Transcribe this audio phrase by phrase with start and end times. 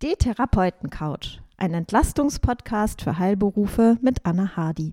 [0.00, 4.92] Die Therapeuten-Couch, ein Entlastungspodcast für Heilberufe mit Anna Hardy.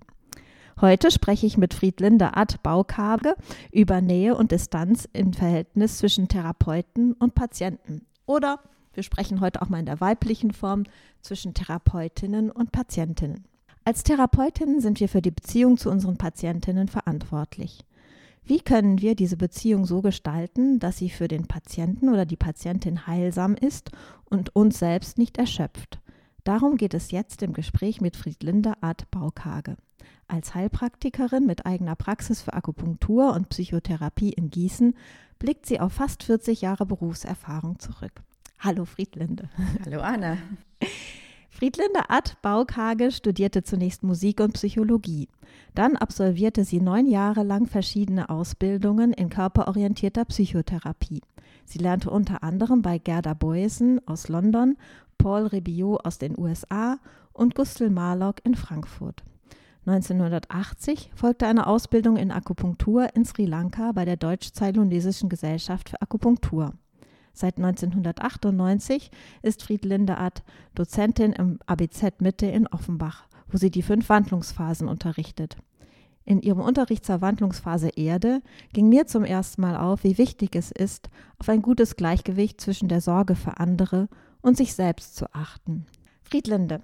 [0.80, 3.36] Heute spreche ich mit Friedlinde Ad Baukage
[3.70, 8.04] über Nähe und Distanz im Verhältnis zwischen Therapeuten und Patienten.
[8.26, 8.58] Oder
[8.94, 10.82] wir sprechen heute auch mal in der weiblichen Form
[11.20, 13.44] zwischen Therapeutinnen und Patientinnen.
[13.84, 17.84] Als Therapeutinnen sind wir für die Beziehung zu unseren Patientinnen verantwortlich.
[18.48, 23.08] Wie können wir diese Beziehung so gestalten, dass sie für den Patienten oder die Patientin
[23.08, 23.90] heilsam ist
[24.24, 26.00] und uns selbst nicht erschöpft?
[26.44, 29.76] Darum geht es jetzt im Gespräch mit Friedlinde Art Baukage.
[30.28, 34.94] Als Heilpraktikerin mit eigener Praxis für Akupunktur und Psychotherapie in Gießen
[35.40, 38.22] blickt sie auf fast 40 Jahre Berufserfahrung zurück.
[38.60, 39.50] Hallo Friedlinde.
[39.84, 40.38] Hallo Anna.
[41.56, 45.30] Friedlinde Ad Baukage studierte zunächst Musik und Psychologie.
[45.74, 51.22] Dann absolvierte sie neun Jahre lang verschiedene Ausbildungen in körperorientierter Psychotherapie.
[51.64, 54.76] Sie lernte unter anderem bei Gerda Boysen aus London,
[55.16, 56.98] Paul Rebiot aus den USA
[57.32, 59.24] und Gustl Marlock in Frankfurt.
[59.86, 66.74] 1980 folgte eine Ausbildung in Akupunktur in Sri Lanka bei der Deutsch-Zailonesischen Gesellschaft für Akupunktur.
[67.38, 69.10] Seit 1998
[69.42, 70.40] ist Friedlinde Ad
[70.74, 75.58] Dozentin im ABZ Mitte in Offenbach, wo sie die fünf Wandlungsphasen unterrichtet.
[76.24, 78.40] In ihrem Unterricht zur Wandlungsphase Erde
[78.72, 82.88] ging mir zum ersten Mal auf, wie wichtig es ist, auf ein gutes Gleichgewicht zwischen
[82.88, 84.08] der Sorge für andere
[84.40, 85.84] und sich selbst zu achten.
[86.22, 86.80] Friedlinde,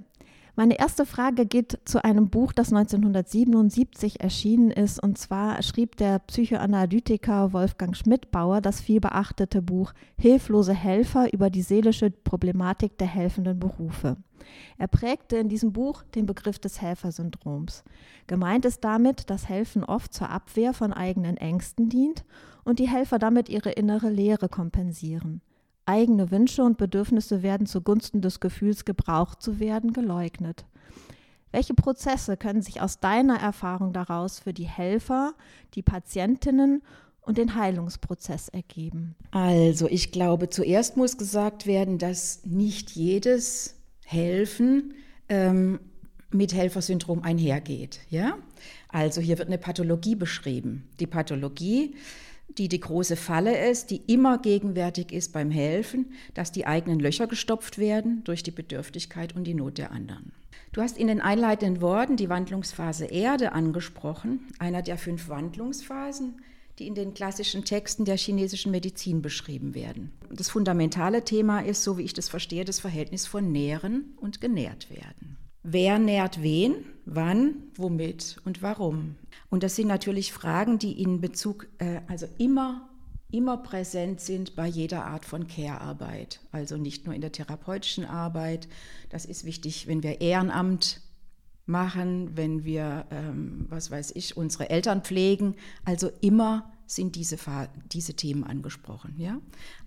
[0.55, 5.03] meine erste Frage geht zu einem Buch, das 1977 erschienen ist.
[5.03, 12.11] Und zwar schrieb der Psychoanalytiker Wolfgang Schmidbauer das vielbeachtete Buch Hilflose Helfer über die seelische
[12.11, 14.19] Problematik der helfenden Berufe.
[14.77, 17.83] Er prägte in diesem Buch den Begriff des Helfersyndroms.
[18.27, 22.25] Gemeint ist damit, dass Helfen oft zur Abwehr von eigenen Ängsten dient
[22.64, 25.41] und die Helfer damit ihre innere Leere kompensieren.
[25.84, 30.64] Eigene Wünsche und Bedürfnisse werden zugunsten des Gefühls, gebraucht zu werden, geleugnet.
[31.50, 35.34] Welche Prozesse können sich aus deiner Erfahrung daraus für die Helfer,
[35.74, 36.83] die Patientinnen
[37.20, 39.14] und den Heilungsprozess ergeben?
[39.33, 44.95] Also, ich glaube, zuerst muss gesagt werden, dass nicht jedes Helfen
[45.29, 45.79] ähm,
[46.30, 48.01] mit Helfersyndrom einhergeht.
[48.08, 48.39] Ja?
[48.89, 50.89] Also hier wird eine Pathologie beschrieben.
[51.01, 51.95] Die Pathologie
[52.58, 57.27] die die große Falle ist, die immer gegenwärtig ist beim Helfen, dass die eigenen Löcher
[57.27, 60.33] gestopft werden durch die Bedürftigkeit und die Not der anderen.
[60.73, 66.36] Du hast in den einleitenden Worten die Wandlungsphase Erde angesprochen, einer der fünf Wandlungsphasen,
[66.79, 70.12] die in den klassischen Texten der chinesischen Medizin beschrieben werden.
[70.30, 74.89] Das fundamentale Thema ist, so wie ich das verstehe, das Verhältnis von Nähren und genährt
[74.91, 75.36] werden.
[75.62, 76.74] Wer nährt wen,
[77.05, 79.17] wann, womit und warum?
[79.48, 82.89] Und das sind natürlich Fragen, die in Bezug, äh, also immer,
[83.30, 86.40] immer präsent sind bei jeder Art von Care-Arbeit.
[86.50, 88.68] Also nicht nur in der therapeutischen Arbeit.
[89.08, 91.00] Das ist wichtig, wenn wir Ehrenamt
[91.64, 95.55] machen, wenn wir, ähm, was weiß ich, unsere Eltern pflegen.
[95.84, 97.36] Also immer sind diese,
[97.92, 99.14] diese Themen angesprochen.
[99.19, 99.41] Ja?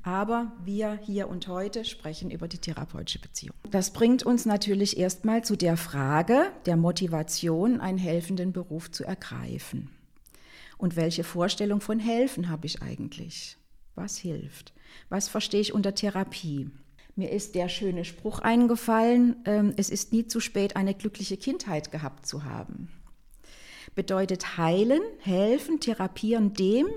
[0.03, 3.55] Aber wir hier und heute sprechen über die therapeutische Beziehung.
[3.69, 9.89] Das bringt uns natürlich erstmal zu der Frage der Motivation, einen helfenden Beruf zu ergreifen.
[10.77, 13.57] Und welche Vorstellung von helfen habe ich eigentlich?
[13.95, 14.73] Was hilft?
[15.09, 16.69] Was verstehe ich unter Therapie?
[17.15, 21.91] Mir ist der schöne Spruch eingefallen, ähm, es ist nie zu spät, eine glückliche Kindheit
[21.91, 22.89] gehabt zu haben
[23.95, 26.87] bedeutet heilen, helfen, therapieren dem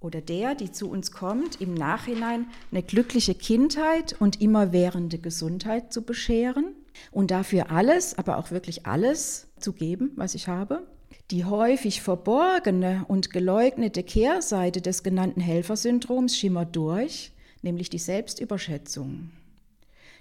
[0.00, 6.02] oder der, die zu uns kommt, im Nachhinein eine glückliche Kindheit und immerwährende Gesundheit zu
[6.02, 6.74] bescheren
[7.10, 10.86] und dafür alles, aber auch wirklich alles zu geben, was ich habe.
[11.30, 19.30] Die häufig verborgene und geleugnete Kehrseite des genannten Helfersyndroms schimmert durch, nämlich die Selbstüberschätzung,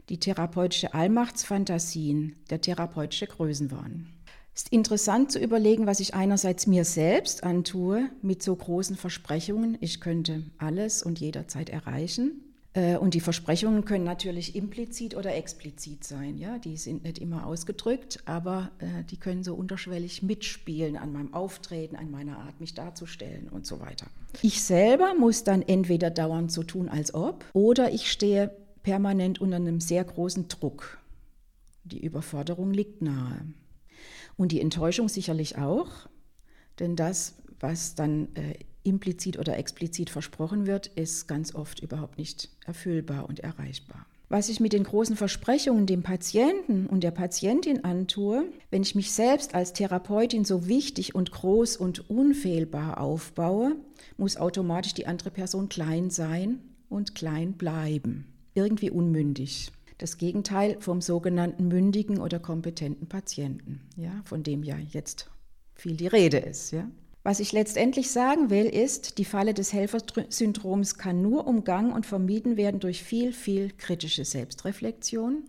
[0.10, 4.08] die therapeutische Allmachtsfantasien, der therapeutische Größenwahn.
[4.54, 9.78] Es ist interessant zu überlegen, was ich einerseits mir selbst antue mit so großen Versprechungen.
[9.80, 12.44] Ich könnte alles und jederzeit erreichen.
[12.74, 16.38] Äh, und die Versprechungen können natürlich implizit oder explizit sein.
[16.38, 16.58] Ja?
[16.60, 21.96] Die sind nicht immer ausgedrückt, aber äh, die können so unterschwellig mitspielen an meinem Auftreten,
[21.96, 24.08] an meiner Art, mich darzustellen und so weiter.
[24.42, 28.52] Ich selber muss dann entweder dauernd so tun, als ob, oder ich stehe
[28.84, 30.98] permanent unter einem sehr großen Druck.
[31.84, 33.46] Die Überforderung liegt nahe.
[34.42, 35.88] Und die Enttäuschung sicherlich auch,
[36.80, 42.50] denn das, was dann äh, implizit oder explizit versprochen wird, ist ganz oft überhaupt nicht
[42.66, 44.08] erfüllbar und erreichbar.
[44.30, 49.12] Was ich mit den großen Versprechungen dem Patienten und der Patientin antue, wenn ich mich
[49.12, 53.76] selbst als Therapeutin so wichtig und groß und unfehlbar aufbaue,
[54.18, 56.58] muss automatisch die andere Person klein sein
[56.90, 58.26] und klein bleiben.
[58.56, 59.72] Irgendwie unmündig.
[60.02, 65.30] Das Gegenteil vom sogenannten mündigen oder kompetenten Patienten, ja, von dem ja jetzt
[65.76, 66.72] viel die Rede ist.
[66.72, 66.90] Ja.
[67.22, 72.58] Was ich letztendlich sagen will, ist, die Falle des Helfersyndroms kann nur umgangen und vermieden
[72.58, 75.44] werden durch viel, viel kritische Selbstreflexion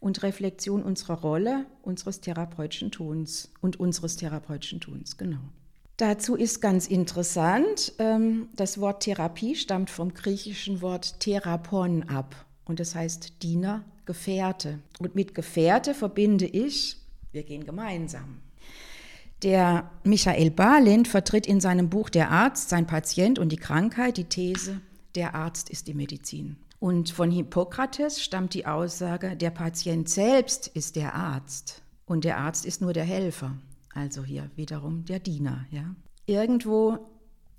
[0.00, 5.38] und Reflexion unserer Rolle, unseres therapeutischen Tuns und unseres therapeutischen Tuns, genau.
[5.98, 12.80] Dazu ist ganz interessant, ähm, das Wort Therapie stammt vom griechischen Wort Therapon ab und
[12.80, 14.80] das heißt Diener, Gefährte.
[14.98, 16.96] Und mit Gefährte verbinde ich,
[17.32, 18.40] wir gehen gemeinsam.
[19.42, 24.24] Der Michael Balint vertritt in seinem Buch Der Arzt, sein Patient und die Krankheit die
[24.24, 24.80] These,
[25.14, 26.56] der Arzt ist die Medizin.
[26.78, 32.66] Und von Hippokrates stammt die Aussage, der Patient selbst ist der Arzt und der Arzt
[32.66, 33.56] ist nur der Helfer.
[33.94, 35.66] Also hier wiederum der Diener.
[35.70, 35.94] Ja.
[36.26, 36.98] Irgendwo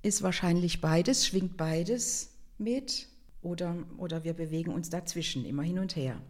[0.02, 3.08] ist wahrscheinlich beides, schwingt beides mit
[3.44, 6.22] oder, oder wir bewegen uns dazwischen, immer hin und her.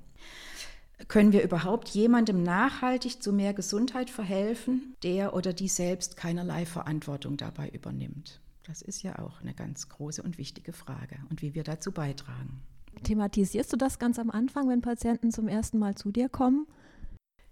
[1.08, 7.38] Können wir überhaupt jemandem nachhaltig zu mehr Gesundheit verhelfen, der oder die selbst keinerlei Verantwortung
[7.38, 8.40] dabei übernimmt?
[8.64, 12.62] Das ist ja auch eine ganz große und wichtige Frage und wie wir dazu beitragen.
[13.04, 16.68] Thematisierst du das ganz am Anfang, wenn Patienten zum ersten Mal zu dir kommen?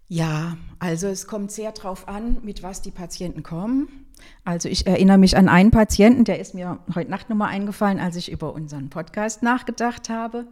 [0.08, 4.01] Ja, also es kommt sehr darauf an, mit was die Patienten kommen.
[4.44, 8.16] Also ich erinnere mich an einen Patienten, der ist mir heute Nacht nochmal eingefallen, als
[8.16, 10.46] ich über unseren Podcast nachgedacht habe.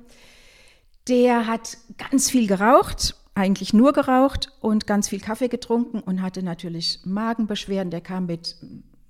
[1.09, 1.79] Der hat
[2.11, 7.91] ganz viel geraucht, eigentlich nur geraucht und ganz viel Kaffee getrunken und hatte natürlich Magenbeschwerden.
[7.91, 8.57] Der kam mit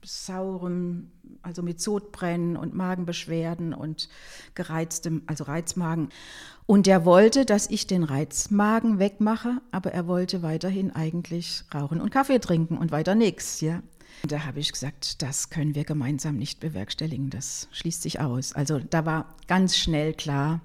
[0.05, 1.11] saurem,
[1.43, 4.09] also mit Sodbrennen und Magenbeschwerden und
[4.55, 6.11] gereiztem, also Reizmagen.
[6.67, 12.11] Und der wollte, dass ich den Reizmagen wegmache, aber er wollte weiterhin eigentlich rauchen und
[12.11, 13.83] Kaffee trinken und weiter nichts, ja.
[14.27, 18.53] Da habe ich gesagt, das können wir gemeinsam nicht bewerkstelligen, das schließt sich aus.
[18.53, 20.61] Also da war ganz schnell klar,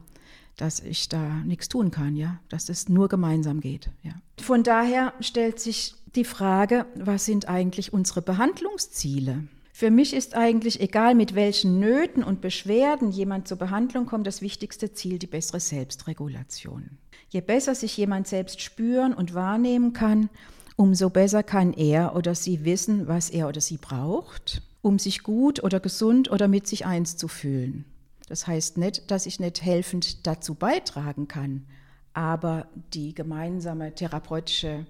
[0.58, 4.14] dass ich da nichts tun kann, ja, dass es nur gemeinsam geht, ja.
[4.42, 9.44] Von daher stellt sich die Frage, was sind eigentlich unsere Behandlungsziele?
[9.74, 14.42] Für mich ist eigentlich egal, mit welchen Nöten und Beschwerden jemand zur Behandlung kommt, das
[14.42, 16.98] wichtigste Ziel die bessere Selbstregulation.
[17.28, 20.30] Je besser sich jemand selbst spüren und wahrnehmen kann,
[20.76, 25.64] umso besser kann er oder sie wissen, was er oder sie braucht, um sich gut
[25.64, 27.86] oder gesund oder mit sich eins zu fühlen.
[28.28, 31.66] Das heißt nicht, dass ich nicht helfend dazu beitragen kann,
[32.14, 34.86] aber die gemeinsame therapeutische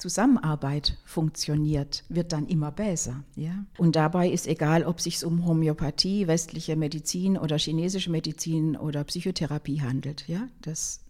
[0.00, 3.22] Zusammenarbeit funktioniert, wird dann immer besser.
[3.36, 3.64] Ja?
[3.76, 9.04] Und dabei ist egal, ob es sich um Homöopathie, westliche Medizin oder chinesische Medizin oder
[9.04, 10.26] Psychotherapie handelt.
[10.26, 10.48] Ja?
[10.62, 11.00] Das,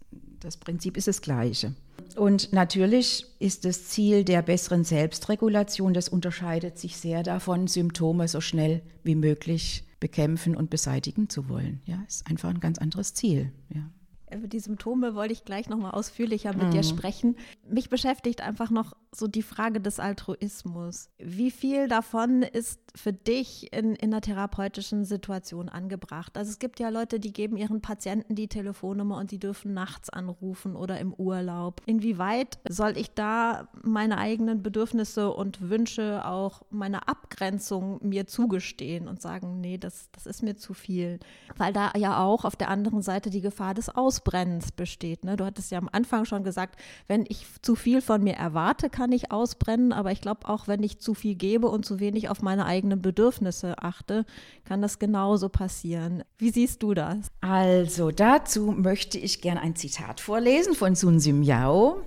[0.41, 1.73] das Prinzip ist das gleiche.
[2.15, 8.41] Und natürlich ist das Ziel der besseren Selbstregulation, das unterscheidet sich sehr davon, Symptome so
[8.41, 11.81] schnell wie möglich bekämpfen und beseitigen zu wollen.
[11.85, 13.51] Ja, ist einfach ein ganz anderes Ziel.
[13.69, 13.89] Ja.
[14.33, 16.71] Über die Symptome wollte ich gleich nochmal ausführlicher mit mhm.
[16.71, 17.35] dir sprechen.
[17.69, 21.09] Mich beschäftigt einfach noch so die Frage des Altruismus.
[21.17, 26.37] Wie viel davon ist für dich in, in einer therapeutischen Situation angebracht?
[26.37, 30.09] Also es gibt ja Leute, die geben ihren Patienten die Telefonnummer und die dürfen nachts
[30.09, 31.81] anrufen oder im Urlaub.
[31.85, 39.21] Inwieweit soll ich da meine eigenen Bedürfnisse und Wünsche, auch meine Abgrenzung mir zugestehen und
[39.21, 41.19] sagen, nee, das, das ist mir zu viel?
[41.57, 43.89] Weil da ja auch auf der anderen Seite die Gefahr des
[44.21, 45.23] Ausbrennens besteht.
[45.23, 45.35] Ne?
[45.35, 49.11] Du hattest ja am Anfang schon gesagt, wenn ich zu viel von mir erwarte, kann
[49.11, 52.41] ich ausbrennen, aber ich glaube auch, wenn ich zu viel gebe und zu wenig auf
[52.41, 54.25] meine eigenen Bedürfnisse achte,
[54.65, 56.23] kann das genauso passieren.
[56.37, 57.31] Wie siehst du das?
[57.41, 62.01] Also dazu möchte ich gerne ein Zitat vorlesen von Sun Simyao äh,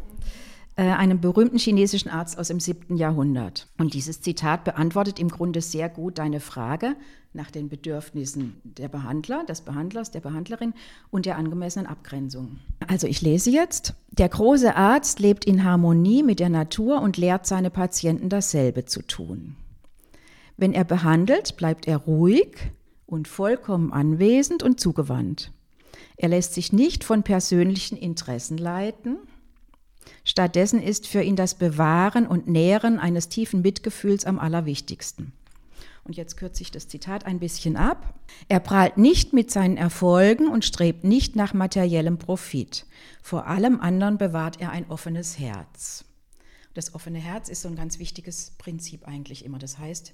[0.76, 2.96] einem berühmten chinesischen Arzt aus dem 7.
[2.96, 3.68] Jahrhundert.
[3.78, 6.96] Und dieses Zitat beantwortet im Grunde sehr gut deine Frage,
[7.34, 10.72] nach den Bedürfnissen der Behandler, des Behandlers, der Behandlerin
[11.10, 12.60] und der angemessenen Abgrenzung.
[12.86, 17.46] Also ich lese jetzt, der große Arzt lebt in Harmonie mit der Natur und lehrt
[17.46, 19.56] seine Patienten dasselbe zu tun.
[20.56, 22.70] Wenn er behandelt, bleibt er ruhig
[23.06, 25.50] und vollkommen anwesend und zugewandt.
[26.16, 29.16] Er lässt sich nicht von persönlichen Interessen leiten.
[30.24, 35.32] Stattdessen ist für ihn das Bewahren und Nähren eines tiefen Mitgefühls am allerwichtigsten
[36.04, 38.14] und jetzt kürze ich das Zitat ein bisschen ab,
[38.48, 42.86] er prahlt nicht mit seinen Erfolgen und strebt nicht nach materiellem Profit.
[43.22, 46.04] Vor allem anderen bewahrt er ein offenes Herz.
[46.74, 49.58] Das offene Herz ist so ein ganz wichtiges Prinzip eigentlich immer.
[49.58, 50.12] Das heißt,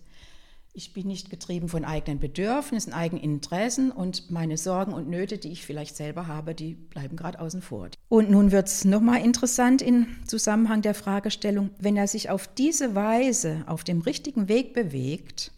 [0.73, 5.51] ich bin nicht getrieben von eigenen Bedürfnissen, eigenen Interessen und meine Sorgen und Nöte, die
[5.51, 7.89] ich vielleicht selber habe, die bleiben gerade außen vor.
[8.09, 12.95] Und nun wird es nochmal interessant im Zusammenhang der Fragestellung, wenn er sich auf diese
[12.95, 15.53] Weise auf dem richtigen Weg bewegt,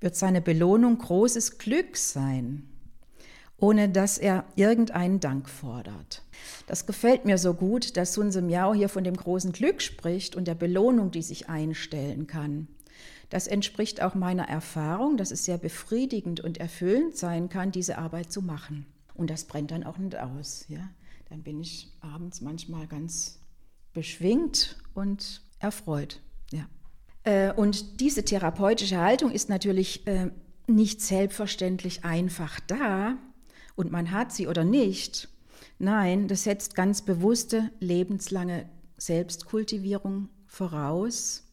[0.00, 2.66] wird seine Belohnung großes Glück sein.
[3.60, 6.22] ohne dass er irgendeinen Dank fordert.
[6.66, 10.48] Das gefällt mir so gut, dass Sun Miao hier von dem großen Glück spricht und
[10.48, 12.68] der Belohnung, die sich einstellen kann.
[13.30, 18.32] Das entspricht auch meiner Erfahrung, dass es sehr befriedigend und erfüllend sein kann, diese Arbeit
[18.32, 18.86] zu machen.
[19.14, 20.66] Und das brennt dann auch nicht aus.
[20.68, 20.90] Ja?
[21.28, 23.38] Dann bin ich abends manchmal ganz
[23.92, 26.20] beschwingt und erfreut.
[26.52, 26.68] Ja.
[27.22, 30.30] Äh, und diese therapeutische Haltung ist natürlich äh,
[30.66, 33.16] nicht selbstverständlich einfach da
[33.76, 35.28] und man hat sie oder nicht.
[35.78, 41.49] Nein, das setzt ganz bewusste lebenslange Selbstkultivierung voraus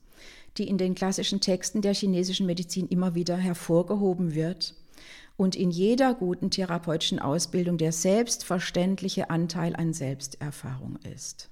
[0.58, 4.76] die in den klassischen Texten der chinesischen Medizin immer wieder hervorgehoben wird
[5.38, 11.50] und in jeder guten therapeutischen Ausbildung der selbstverständliche Anteil an Selbsterfahrung ist.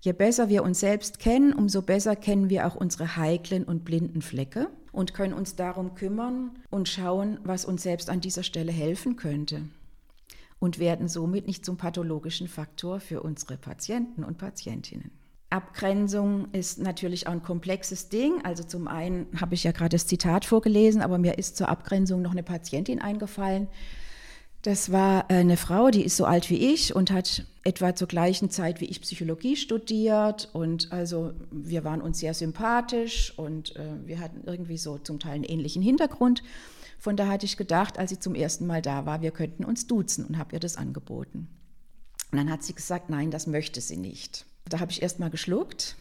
[0.00, 4.22] Je besser wir uns selbst kennen, umso besser kennen wir auch unsere heiklen und blinden
[4.22, 9.16] Flecke und können uns darum kümmern und schauen, was uns selbst an dieser Stelle helfen
[9.16, 9.62] könnte
[10.58, 15.10] und werden somit nicht zum pathologischen Faktor für unsere Patienten und Patientinnen.
[15.50, 18.44] Abgrenzung ist natürlich auch ein komplexes Ding.
[18.44, 22.22] Also zum einen habe ich ja gerade das Zitat vorgelesen, aber mir ist zur Abgrenzung
[22.22, 23.66] noch eine Patientin eingefallen.
[24.62, 28.08] Das war äh, eine Frau, die ist so alt wie ich und hat etwa zur
[28.08, 30.50] gleichen Zeit wie ich Psychologie studiert.
[30.52, 35.32] Und also wir waren uns sehr sympathisch und äh, wir hatten irgendwie so zum Teil
[35.34, 36.42] einen ähnlichen Hintergrund.
[36.98, 39.86] Von da hatte ich gedacht, als sie zum ersten Mal da war, wir könnten uns
[39.86, 41.48] duzen und habe ihr das angeboten.
[42.30, 44.44] Und dann hat sie gesagt, nein, das möchte sie nicht.
[44.68, 45.96] Da habe ich erst mal geschluckt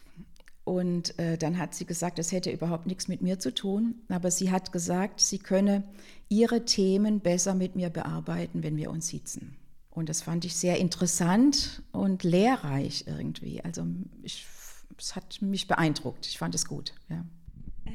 [0.64, 3.96] und äh, dann hat sie gesagt, das hätte überhaupt nichts mit mir zu tun.
[4.08, 5.84] Aber sie hat gesagt, sie könne
[6.28, 9.56] ihre Themen besser mit mir bearbeiten, wenn wir uns sitzen.
[9.90, 13.64] Und das fand ich sehr interessant und lehrreich irgendwie.
[13.64, 13.84] Also
[14.22, 14.46] ich,
[14.98, 16.28] es hat mich beeindruckt.
[16.28, 16.94] Ich fand es gut.
[17.10, 17.26] Ja.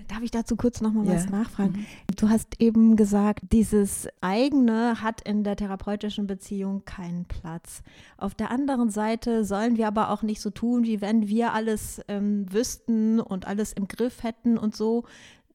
[0.08, 1.14] Darf ich dazu kurz noch mal ja.
[1.14, 1.72] was nachfragen?
[1.72, 2.16] Mhm.
[2.16, 7.82] Du hast eben gesagt, dieses eigene hat in der therapeutischen Beziehung keinen Platz.
[8.16, 12.00] Auf der anderen Seite sollen wir aber auch nicht so tun, wie wenn wir alles
[12.08, 15.04] ähm, wüssten und alles im Griff hätten und so.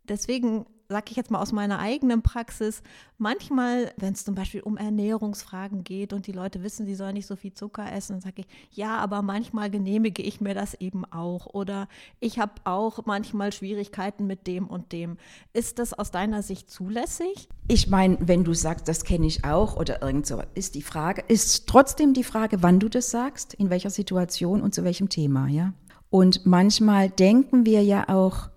[0.08, 2.82] Deswegen sage ich jetzt mal aus meiner eigenen Praxis,
[3.20, 7.28] manchmal, wenn es zum Beispiel um Ernährungsfragen geht und die Leute wissen, sie sollen nicht
[7.28, 11.06] so viel Zucker essen, dann sage ich, ja, aber manchmal genehmige ich mir das eben
[11.06, 11.46] auch.
[11.46, 11.88] Oder
[12.20, 15.18] ich habe auch manchmal Schwierigkeiten mit dem und dem.
[15.54, 17.50] Ist das aus deiner Sicht zulässig?
[17.68, 21.24] Ich meine, wenn du sagst, das kenne ich auch oder irgend so, ist die Frage,
[21.28, 25.48] ist trotzdem die Frage, wann du das sagst, in welcher Situation und zu welchem Thema,
[25.48, 25.74] ja?
[26.10, 28.50] Und manchmal denken wir ja auch,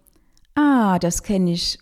[0.55, 1.79] ah, das kenne ich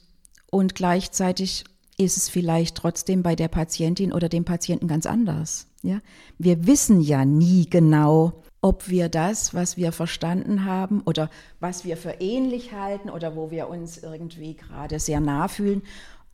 [0.50, 1.64] und gleichzeitig
[1.97, 5.66] ist es vielleicht trotzdem bei der Patientin oder dem Patienten ganz anders.
[5.83, 6.00] Ja?
[6.38, 11.30] Wir wissen ja nie genau, ob wir das, was wir verstanden haben oder
[11.61, 15.83] was wir für ähnlich halten oder wo wir uns irgendwie gerade sehr nah fühlen,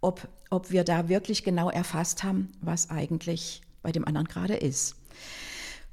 [0.01, 4.97] ob, ob wir da wirklich genau erfasst haben, was eigentlich bei dem anderen gerade ist.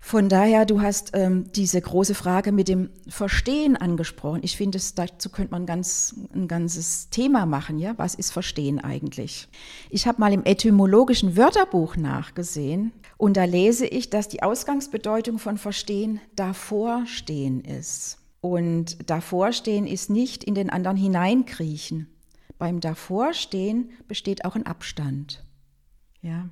[0.05, 4.41] Von daher, du hast ähm, diese große Frage mit dem Verstehen angesprochen.
[4.43, 7.79] Ich finde, dazu könnte man ganz, ein ganzes Thema machen.
[7.79, 7.93] Ja?
[7.97, 9.47] Was ist Verstehen eigentlich?
[9.89, 15.57] Ich habe mal im etymologischen Wörterbuch nachgesehen und da lese ich, dass die Ausgangsbedeutung von
[15.57, 18.17] Verstehen davorstehen ist.
[18.41, 22.13] Und davorstehen ist nicht in den anderen hineinkriechen.
[22.57, 25.45] Beim Davorstehen besteht auch ein Abstand.
[26.21, 26.49] Ja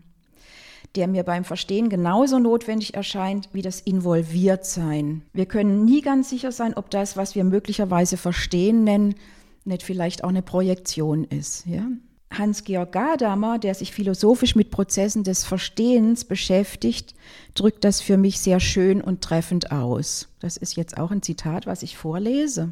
[0.96, 5.22] der mir beim Verstehen genauso notwendig erscheint wie das Involviertsein.
[5.34, 9.16] Wir können nie ganz sicher sein, ob das, was wir möglicherweise Verstehen nennen,
[9.64, 11.66] nicht vielleicht auch eine Projektion ist.
[11.66, 11.88] Ja?
[12.32, 17.14] Hans-Georg Gadamer, der sich philosophisch mit Prozessen des Verstehens beschäftigt,
[17.56, 20.30] drückt das für mich sehr schön und treffend aus.
[20.40, 22.72] Das ist jetzt auch ein Zitat, was ich vorlese.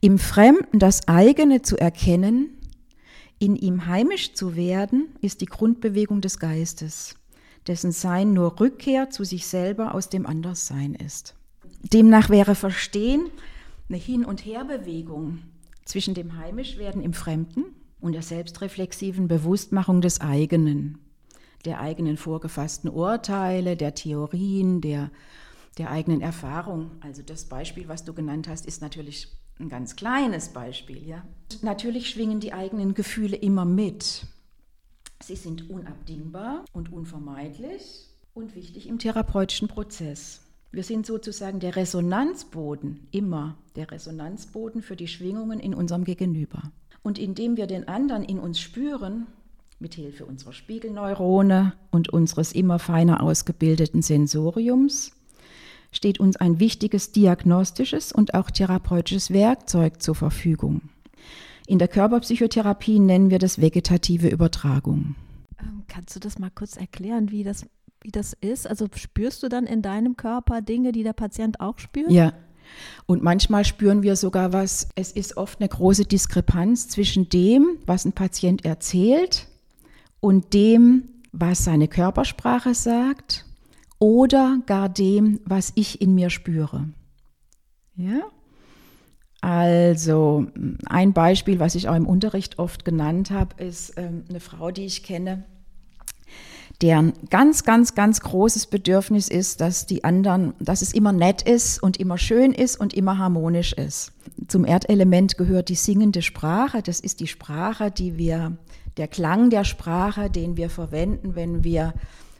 [0.00, 2.58] Im Fremden das eigene zu erkennen,
[3.38, 7.16] in ihm heimisch zu werden, ist die Grundbewegung des Geistes
[7.66, 11.34] dessen Sein nur Rückkehr zu sich selber aus dem Anderssein ist.
[11.92, 13.30] Demnach wäre Verstehen
[13.88, 15.38] eine Hin- und Herbewegung
[15.84, 17.64] zwischen dem Heimischwerden im Fremden
[18.00, 20.98] und der selbstreflexiven Bewusstmachung des eigenen,
[21.64, 25.10] der eigenen vorgefassten Urteile, der Theorien, der,
[25.78, 26.90] der eigenen Erfahrung.
[27.00, 29.28] Also das Beispiel, was du genannt hast, ist natürlich
[29.58, 31.06] ein ganz kleines Beispiel.
[31.06, 31.22] Ja?
[31.62, 34.26] Natürlich schwingen die eigenen Gefühle immer mit.
[35.26, 40.42] Sie sind unabdingbar und unvermeidlich und wichtig im therapeutischen Prozess.
[40.70, 46.64] Wir sind sozusagen der Resonanzboden, immer der Resonanzboden für die Schwingungen in unserem Gegenüber.
[47.02, 49.26] Und indem wir den anderen in uns spüren,
[49.78, 55.12] mit Hilfe unserer Spiegelneurone und unseres immer feiner ausgebildeten Sensoriums,
[55.90, 60.82] steht uns ein wichtiges diagnostisches und auch therapeutisches Werkzeug zur Verfügung.
[61.66, 65.14] In der Körperpsychotherapie nennen wir das vegetative Übertragung.
[65.60, 67.66] Ähm, kannst du das mal kurz erklären, wie das,
[68.02, 68.66] wie das ist?
[68.66, 72.10] Also spürst du dann in deinem Körper Dinge, die der Patient auch spürt?
[72.10, 72.34] Ja.
[73.06, 74.88] Und manchmal spüren wir sogar was.
[74.94, 79.48] Es ist oft eine große Diskrepanz zwischen dem, was ein Patient erzählt
[80.20, 83.46] und dem, was seine Körpersprache sagt
[83.98, 86.88] oder gar dem, was ich in mir spüre.
[87.96, 88.22] Ja?
[89.44, 90.46] Also
[90.86, 94.86] ein Beispiel, was ich auch im Unterricht oft genannt habe, ist ähm, eine Frau, die
[94.86, 95.44] ich kenne,
[96.80, 101.82] deren ganz, ganz, ganz großes Bedürfnis ist, dass die anderen, dass es immer nett ist
[101.82, 104.12] und immer schön ist und immer harmonisch ist.
[104.48, 106.80] Zum Erdelement gehört die singende Sprache.
[106.80, 108.56] Das ist die Sprache, die wir,
[108.96, 111.92] der Klang der Sprache, den wir verwenden, wenn wir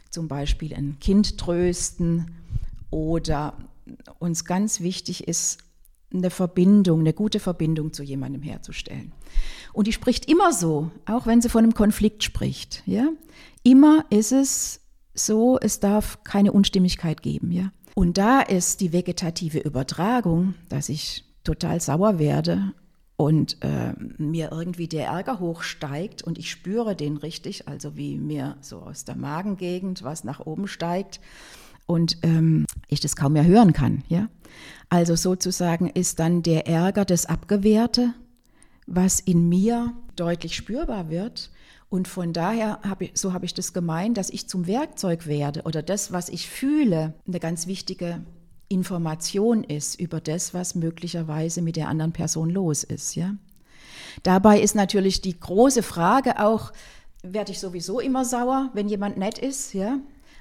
[0.08, 2.34] zum Beispiel ein Kind trösten
[2.88, 3.58] oder
[4.18, 5.63] uns ganz wichtig ist,
[6.14, 9.12] eine Verbindung, eine gute Verbindung zu jemandem herzustellen.
[9.72, 12.82] Und die spricht immer so, auch wenn sie von einem Konflikt spricht.
[12.86, 13.08] Ja?
[13.62, 14.80] Immer ist es
[15.14, 17.52] so, es darf keine Unstimmigkeit geben.
[17.52, 17.72] Ja?
[17.94, 22.72] Und da ist die vegetative Übertragung, dass ich total sauer werde
[23.16, 28.56] und äh, mir irgendwie der Ärger hochsteigt und ich spüre den richtig, also wie mir
[28.60, 31.20] so aus der Magengegend was nach oben steigt
[31.86, 34.02] und ähm, ich das kaum mehr hören kann.
[34.08, 34.28] Ja?
[34.88, 38.14] Also sozusagen ist dann der Ärger das Abgewehrte,
[38.86, 41.50] was in mir deutlich spürbar wird.
[41.88, 45.62] Und von daher habe ich, so habe ich das gemeint, dass ich zum Werkzeug werde
[45.62, 48.22] oder das, was ich fühle, eine ganz wichtige
[48.68, 53.14] Information ist über das, was möglicherweise mit der anderen Person los ist.
[53.14, 53.36] Ja?
[54.22, 56.72] Dabei ist natürlich die große Frage auch,
[57.22, 59.98] werde ich sowieso immer sauer, wenn jemand nett ist, ja?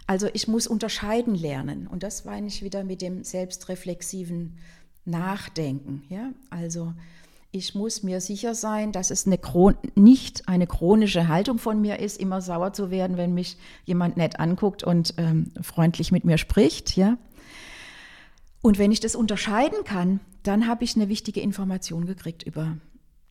[0.07, 1.87] Also ich muss unterscheiden lernen.
[1.87, 4.57] Und das meine ich wieder mit dem selbstreflexiven
[5.05, 6.03] Nachdenken.
[6.09, 6.31] Ja?
[6.49, 6.93] Also
[7.51, 9.39] ich muss mir sicher sein, dass es eine
[9.95, 14.39] nicht eine chronische Haltung von mir ist, immer sauer zu werden, wenn mich jemand nett
[14.39, 16.97] anguckt und ähm, freundlich mit mir spricht.
[16.97, 17.17] Ja?
[18.61, 22.77] Und wenn ich das unterscheiden kann, dann habe ich eine wichtige Information gekriegt über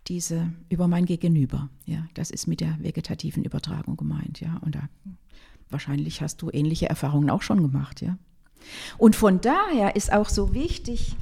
[0.09, 1.68] diese, über mein Gegenüber.
[1.87, 4.40] Ja, das ist mit der vegetativen Übertragung gemeint.
[4.40, 4.88] Ja, und da
[5.72, 8.16] wahrscheinlich hast du ähnliche Erfahrungen auch schon gemacht, ja.
[8.96, 11.16] Und von daher ist auch so wichtig,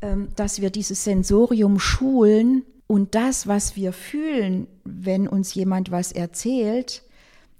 [0.00, 6.10] ähm, dass wir dieses Sensorium schulen und das, was wir fühlen, wenn uns jemand was
[6.10, 7.02] erzählt,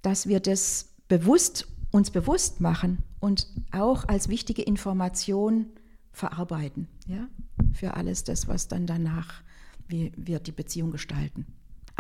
[0.03, 5.67] dass wir das bewusst uns bewusst machen und auch als wichtige Information
[6.13, 7.29] verarbeiten, ja,
[7.73, 9.43] für alles das, was dann danach
[9.91, 11.47] wie wir die Beziehung gestalten.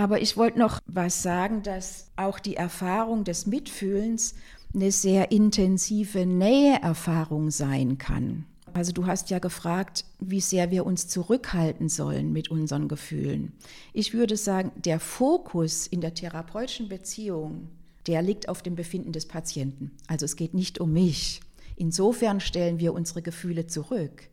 [0.00, 4.34] Aber ich wollte noch was sagen, dass auch die Erfahrung des Mitfühlens
[4.72, 8.46] eine sehr intensive Näheerfahrung sein kann.
[8.72, 13.52] Also du hast ja gefragt, wie sehr wir uns zurückhalten sollen mit unseren Gefühlen.
[13.92, 17.68] Ich würde sagen, der Fokus in der therapeutischen Beziehung,
[18.06, 19.90] der liegt auf dem Befinden des Patienten.
[20.06, 21.42] Also es geht nicht um mich.
[21.76, 24.30] Insofern stellen wir unsere Gefühle zurück.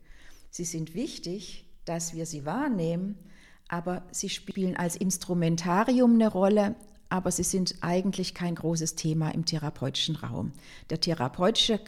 [0.48, 3.16] Sie sind wichtig, dass wir sie wahrnehmen,
[3.68, 6.74] aber sie spielen als Instrumentarium eine Rolle,
[7.10, 10.52] aber sie sind eigentlich kein großes Thema im therapeutischen Raum.
[10.90, 11.80] Der therapeutische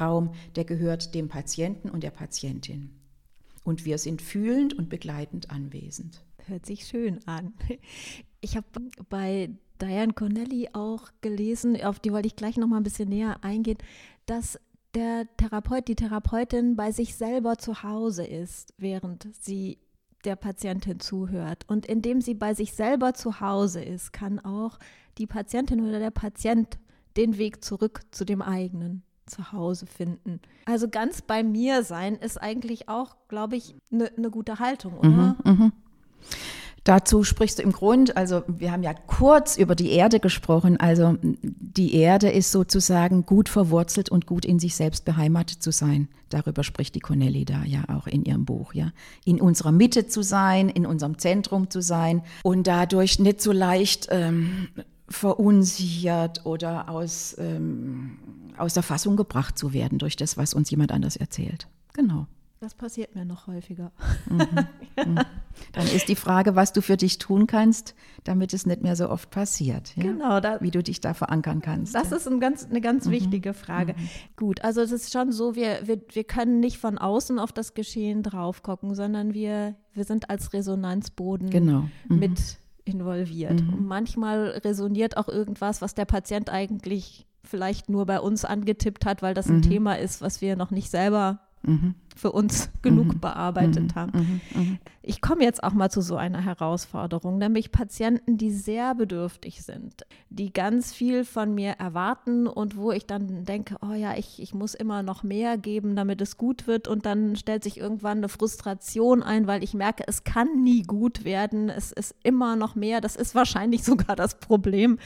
[0.00, 2.90] Raum, der gehört dem Patienten und der Patientin.
[3.64, 6.22] Und wir sind fühlend und begleitend anwesend.
[6.46, 7.54] Hört sich schön an.
[8.42, 8.66] Ich habe
[9.08, 13.42] bei Diane Connelly auch gelesen, auf die wollte ich gleich noch mal ein bisschen näher
[13.42, 13.78] eingehen,
[14.26, 14.60] dass
[14.94, 19.78] der Therapeut, die Therapeutin bei sich selber zu Hause ist, während sie
[20.24, 21.64] der Patientin zuhört.
[21.68, 24.78] Und indem sie bei sich selber zu Hause ist, kann auch
[25.18, 26.78] die Patientin oder der Patient
[27.16, 30.40] den Weg zurück zu dem eigenen Zuhause finden.
[30.66, 35.08] Also ganz bei mir sein ist eigentlich auch, glaube ich, eine ne gute Haltung, oder?
[35.08, 35.72] Mhm, mh.
[36.86, 41.18] Dazu sprichst du im Grund, also wir haben ja kurz über die Erde gesprochen, also
[41.20, 46.06] die Erde ist sozusagen gut verwurzelt und gut in sich selbst beheimatet zu sein.
[46.28, 48.92] Darüber spricht die Connelly da ja auch in ihrem Buch, ja.
[49.24, 54.06] In unserer Mitte zu sein, in unserem Zentrum zu sein und dadurch nicht so leicht
[54.12, 54.68] ähm,
[55.08, 58.18] verunsichert oder aus, ähm,
[58.58, 61.66] aus der Fassung gebracht zu werden durch das, was uns jemand anders erzählt.
[61.94, 62.28] Genau.
[62.66, 63.92] Das passiert mir noch häufiger.
[64.28, 64.40] Mhm.
[64.96, 65.18] Mhm.
[65.72, 69.08] Dann ist die Frage, was du für dich tun kannst, damit es nicht mehr so
[69.08, 69.94] oft passiert.
[69.94, 70.02] Ja?
[70.02, 70.40] Genau.
[70.40, 71.94] Da, wie du dich da verankern kannst.
[71.94, 72.16] Das ja.
[72.16, 73.12] ist ein ganz, eine ganz mhm.
[73.12, 73.92] wichtige Frage.
[73.92, 74.08] Mhm.
[74.34, 77.74] Gut, also es ist schon so, wir, wir, wir können nicht von außen auf das
[77.74, 81.88] Geschehen drauf gucken, sondern wir, wir sind als Resonanzboden genau.
[82.08, 82.18] Mhm.
[82.18, 83.62] mit involviert.
[83.62, 83.86] Mhm.
[83.86, 89.34] Manchmal resoniert auch irgendwas, was der Patient eigentlich vielleicht nur bei uns angetippt hat, weil
[89.34, 91.94] das ein Thema ist, was wir noch nicht selber mhm.
[92.14, 93.20] für uns genug mhm.
[93.20, 93.94] bearbeitet mhm.
[93.94, 94.12] haben.
[94.54, 94.60] Mhm.
[94.60, 94.78] Mhm.
[95.02, 100.04] Ich komme jetzt auch mal zu so einer Herausforderung, nämlich Patienten, die sehr bedürftig sind,
[100.30, 104.54] die ganz viel von mir erwarten und wo ich dann denke, oh ja, ich, ich
[104.54, 108.28] muss immer noch mehr geben, damit es gut wird und dann stellt sich irgendwann eine
[108.28, 113.00] Frustration ein, weil ich merke, es kann nie gut werden, es ist immer noch mehr,
[113.00, 114.98] das ist wahrscheinlich sogar das Problem.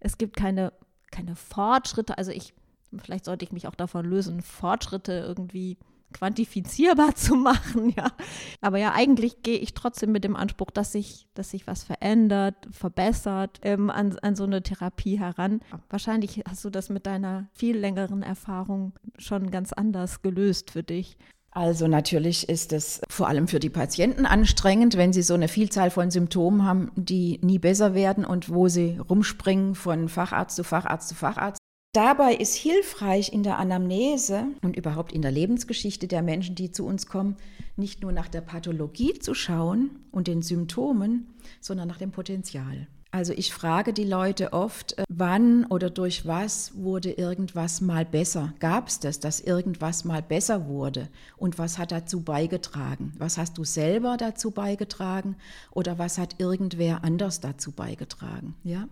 [0.00, 0.72] Es gibt keine,
[1.10, 2.54] keine Fortschritte, also ich
[2.98, 5.78] vielleicht sollte ich mich auch davon lösen, Fortschritte irgendwie
[6.12, 8.12] quantifizierbar zu machen, ja.
[8.60, 12.54] Aber ja, eigentlich gehe ich trotzdem mit dem Anspruch, dass sich, dass sich was verändert,
[12.70, 15.60] verbessert, ähm, an, an so eine Therapie heran.
[15.90, 21.16] Wahrscheinlich hast du das mit deiner viel längeren Erfahrung schon ganz anders gelöst für dich.
[21.54, 25.90] Also natürlich ist es vor allem für die Patienten anstrengend, wenn sie so eine Vielzahl
[25.90, 31.10] von Symptomen haben, die nie besser werden und wo sie rumspringen von Facharzt zu Facharzt
[31.10, 31.60] zu Facharzt.
[31.94, 36.86] Dabei ist hilfreich in der Anamnese und überhaupt in der Lebensgeschichte der Menschen, die zu
[36.86, 37.36] uns kommen,
[37.76, 41.26] nicht nur nach der Pathologie zu schauen und den Symptomen,
[41.60, 42.86] sondern nach dem Potenzial.
[43.10, 48.54] Also ich frage die Leute oft, äh, wann oder durch was wurde irgendwas mal besser?
[48.58, 51.10] Gab es das, dass irgendwas mal besser wurde?
[51.36, 53.12] Und was hat dazu beigetragen?
[53.18, 55.36] Was hast du selber dazu beigetragen?
[55.72, 58.54] Oder was hat irgendwer anders dazu beigetragen?
[58.64, 58.88] Ja?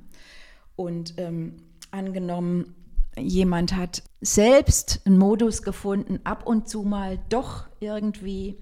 [0.77, 1.55] Und ähm,
[1.91, 2.75] angenommen,
[3.21, 8.57] jemand hat selbst einen Modus gefunden, ab und zu mal doch irgendwie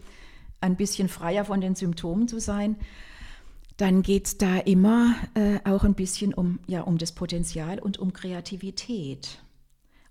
[0.61, 2.77] ein bisschen freier von den Symptomen zu sein,
[3.77, 7.99] dann geht es da immer äh, auch ein bisschen um, ja, um das Potenzial und
[7.99, 9.40] um Kreativität.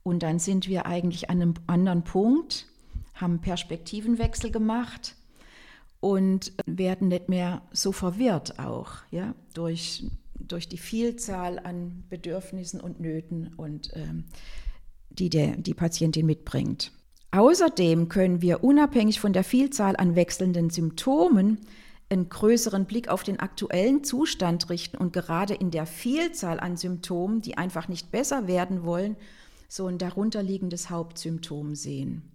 [0.04, 2.66] Und dann sind wir eigentlich an einem anderen Punkt,
[3.14, 5.16] haben Perspektivenwechsel gemacht
[6.00, 10.06] und werden nicht mehr so verwirrt auch, ja, durch
[10.48, 14.26] durch die Vielzahl an Bedürfnissen und Nöten und ähm,
[15.10, 16.92] die der, die Patientin mitbringt.
[17.32, 21.60] Außerdem können wir unabhängig von der Vielzahl an wechselnden Symptomen
[22.10, 27.42] einen größeren Blick auf den aktuellen Zustand richten und gerade in der Vielzahl an Symptomen,
[27.42, 29.18] die einfach nicht besser werden wollen,
[29.68, 32.32] so ein darunterliegendes Hauptsymptom sehen.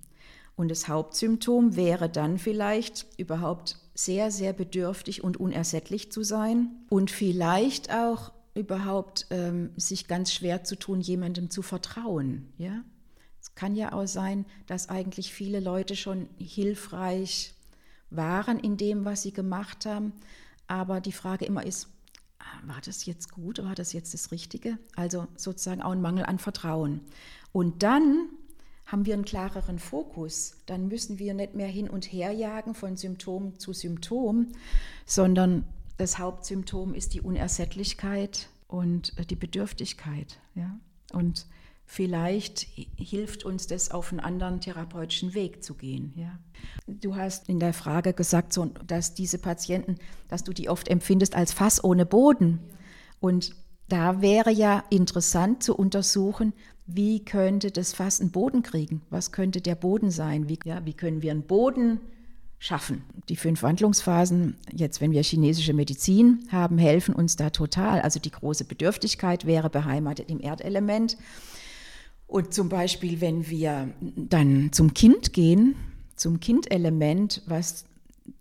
[0.56, 7.10] Und das Hauptsymptom wäre dann vielleicht überhaupt sehr, sehr bedürftig und unersättlich zu sein und
[7.10, 12.52] vielleicht auch überhaupt ähm, sich ganz schwer zu tun, jemandem zu vertrauen.
[12.58, 12.84] Ja?
[13.40, 17.54] Es kann ja auch sein, dass eigentlich viele Leute schon hilfreich
[18.10, 20.12] waren in dem, was sie gemacht haben,
[20.66, 21.88] aber die Frage immer ist,
[22.38, 24.78] ah, war das jetzt gut, war das jetzt das Richtige?
[24.96, 27.00] Also sozusagen auch ein Mangel an Vertrauen.
[27.52, 28.28] Und dann
[28.92, 30.58] haben wir einen klareren Fokus.
[30.66, 34.48] Dann müssen wir nicht mehr hin und her jagen von Symptom zu Symptom,
[35.06, 35.64] sondern
[35.96, 40.38] das Hauptsymptom ist die Unersättlichkeit und äh, die Bedürftigkeit.
[40.54, 40.78] Ja?
[41.12, 41.46] Und
[41.86, 46.12] vielleicht hilft uns das, auf einen anderen therapeutischen Weg zu gehen.
[46.14, 46.38] Ja?
[46.86, 49.96] Du hast in der Frage gesagt, dass diese Patienten,
[50.28, 52.58] dass du die oft empfindest als Fass ohne Boden.
[53.20, 53.54] Und
[53.92, 56.54] da wäre ja interessant zu untersuchen,
[56.86, 59.02] wie könnte das Fass einen Boden kriegen?
[59.10, 60.48] Was könnte der Boden sein?
[60.48, 62.00] Wie, ja, wie können wir einen Boden
[62.58, 63.04] schaffen?
[63.28, 68.00] Die fünf Wandlungsphasen, jetzt wenn wir chinesische Medizin haben, helfen uns da total.
[68.00, 71.18] Also die große Bedürftigkeit wäre beheimatet im Erdelement.
[72.26, 75.74] Und zum Beispiel, wenn wir dann zum Kind gehen,
[76.16, 77.84] zum Kindelement, was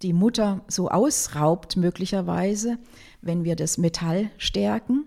[0.01, 2.77] die Mutter so ausraubt möglicherweise,
[3.21, 5.05] wenn wir das Metall stärken,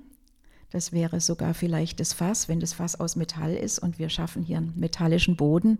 [0.74, 4.42] das wäre sogar vielleicht das Fass, wenn das Fass aus Metall ist und wir schaffen
[4.42, 5.78] hier einen metallischen Boden,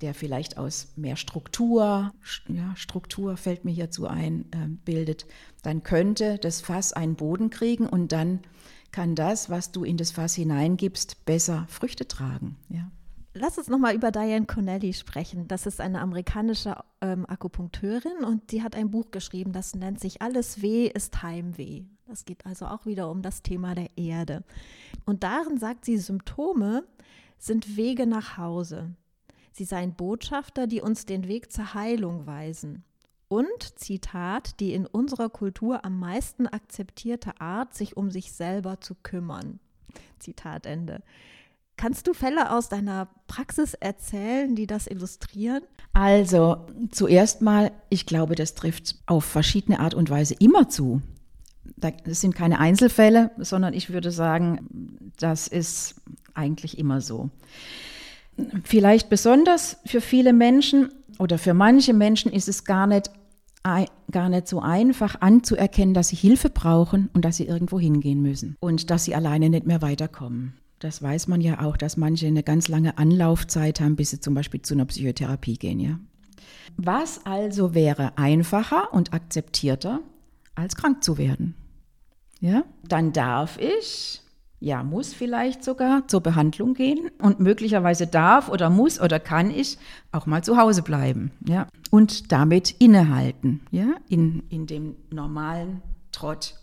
[0.00, 2.12] der vielleicht aus mehr Struktur,
[2.46, 5.26] ja, Struktur fällt mir hierzu ein, äh, bildet,
[5.64, 8.38] dann könnte das Fass einen Boden kriegen und dann
[8.92, 12.54] kann das, was du in das Fass hineingibst, besser Früchte tragen.
[12.68, 12.92] Ja.
[13.34, 15.48] Lass uns nochmal über Diane Connelly sprechen.
[15.48, 20.22] Das ist eine amerikanische ähm, Akupunkteurin und die hat ein Buch geschrieben, das nennt sich
[20.22, 21.86] Alles Weh ist Heimweh.
[22.08, 24.42] Das geht also auch wieder um das Thema der Erde.
[25.04, 26.84] Und darin sagt sie, Symptome
[27.36, 28.94] sind Wege nach Hause.
[29.52, 32.82] Sie seien Botschafter, die uns den Weg zur Heilung weisen.
[33.28, 38.94] Und, Zitat, die in unserer Kultur am meisten akzeptierte Art, sich um sich selber zu
[38.94, 39.60] kümmern.
[40.18, 41.02] Zitat Ende.
[41.76, 45.62] Kannst du Fälle aus deiner Praxis erzählen, die das illustrieren?
[45.92, 51.02] Also, zuerst mal, ich glaube, das trifft auf verschiedene Art und Weise immer zu
[51.76, 55.96] das sind keine Einzelfälle, sondern ich würde sagen, das ist
[56.34, 57.30] eigentlich immer so.
[58.64, 63.10] Vielleicht besonders für viele Menschen oder für manche Menschen ist es gar nicht,
[64.10, 68.56] gar nicht so einfach anzuerkennen, dass sie Hilfe brauchen und dass sie irgendwo hingehen müssen
[68.60, 70.54] und dass sie alleine nicht mehr weiterkommen.
[70.78, 74.34] das weiß man ja auch, dass manche eine ganz lange Anlaufzeit haben, bis sie zum
[74.34, 75.80] Beispiel zu einer Psychotherapie gehen.
[75.80, 75.98] Ja?
[76.76, 80.00] Was also wäre einfacher und akzeptierter,
[80.54, 81.54] als krank zu werden?
[82.40, 82.64] Ja?
[82.86, 84.22] Dann darf ich,
[84.60, 89.78] ja, muss vielleicht sogar zur Behandlung gehen und möglicherweise darf oder muss oder kann ich
[90.12, 91.30] auch mal zu Hause bleiben.
[91.46, 91.66] Ja?
[91.90, 93.94] Und damit innehalten, ja?
[94.08, 96.54] in, in dem normalen Trott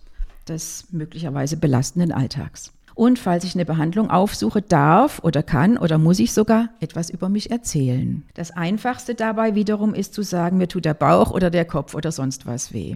[0.47, 2.71] des möglicherweise belastenden Alltags.
[2.95, 7.27] Und falls ich eine Behandlung aufsuche, darf oder kann oder muss ich sogar etwas über
[7.27, 8.23] mich erzählen.
[8.35, 12.13] Das Einfachste dabei wiederum ist zu sagen, mir tut der Bauch oder der Kopf oder
[12.13, 12.95] sonst was weh.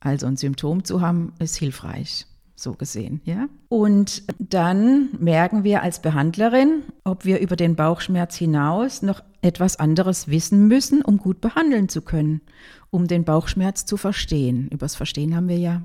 [0.00, 2.26] Also ein Symptom zu haben, ist hilfreich
[2.58, 3.48] so gesehen, ja.
[3.68, 10.28] Und dann merken wir als Behandlerin, ob wir über den Bauchschmerz hinaus noch etwas anderes
[10.28, 12.40] wissen müssen, um gut behandeln zu können,
[12.90, 14.68] um den Bauchschmerz zu verstehen.
[14.68, 15.82] Übers Verstehen haben wir ja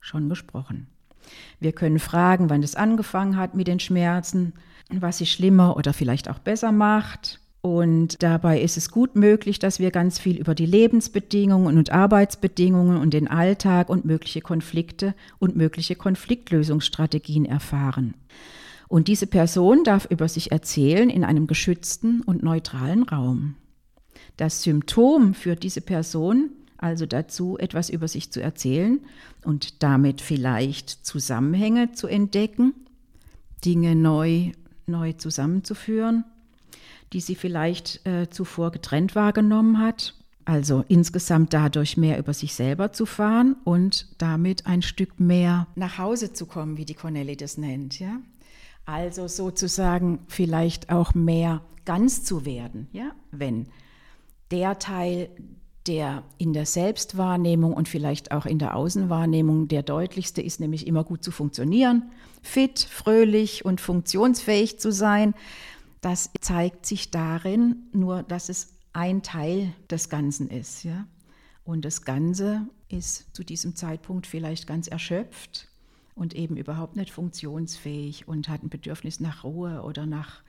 [0.00, 0.88] schon gesprochen.
[1.58, 4.54] Wir können fragen, wann es angefangen hat mit den Schmerzen,
[4.90, 7.40] was sie schlimmer oder vielleicht auch besser macht.
[7.62, 12.96] Und dabei ist es gut möglich, dass wir ganz viel über die Lebensbedingungen und Arbeitsbedingungen
[12.96, 18.14] und den Alltag und mögliche Konflikte und mögliche Konfliktlösungsstrategien erfahren.
[18.88, 23.56] Und diese Person darf über sich erzählen in einem geschützten und neutralen Raum.
[24.36, 29.00] Das Symptom für diese Person also dazu, etwas über sich zu erzählen
[29.44, 32.72] und damit vielleicht Zusammenhänge zu entdecken,
[33.64, 34.52] Dinge neu,
[34.86, 36.24] neu zusammenzuführen,
[37.12, 40.14] die sie vielleicht äh, zuvor getrennt wahrgenommen hat.
[40.44, 45.98] Also insgesamt dadurch mehr über sich selber zu fahren und damit ein Stück mehr nach
[45.98, 48.00] Hause zu kommen, wie die Cornelli das nennt.
[48.00, 48.20] Ja?
[48.86, 53.12] Also sozusagen vielleicht auch mehr ganz zu werden, ja?
[53.30, 53.66] wenn
[54.50, 55.28] der Teil,
[55.86, 61.04] der in der Selbstwahrnehmung und vielleicht auch in der Außenwahrnehmung der deutlichste ist, nämlich immer
[61.04, 62.10] gut zu funktionieren,
[62.42, 65.34] fit, fröhlich und funktionsfähig zu sein.
[66.00, 70.82] Das zeigt sich darin nur, dass es ein Teil des Ganzen ist.
[70.82, 71.06] Ja?
[71.64, 75.68] Und das Ganze ist zu diesem Zeitpunkt vielleicht ganz erschöpft
[76.14, 80.42] und eben überhaupt nicht funktionsfähig und hat ein Bedürfnis nach Ruhe oder nach,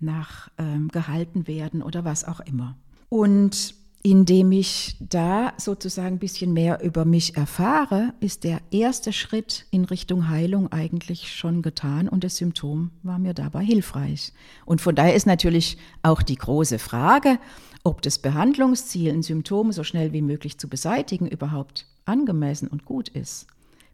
[0.00, 2.76] nach ähm, gehalten werden oder was auch immer.
[3.08, 3.74] Und
[4.06, 9.86] indem ich da sozusagen ein bisschen mehr über mich erfahre, ist der erste Schritt in
[9.86, 14.34] Richtung Heilung eigentlich schon getan und das Symptom war mir dabei hilfreich.
[14.66, 17.38] Und von daher ist natürlich auch die große Frage,
[17.82, 23.08] ob das Behandlungsziel, ein Symptom so schnell wie möglich zu beseitigen, überhaupt angemessen und gut
[23.08, 23.46] ist.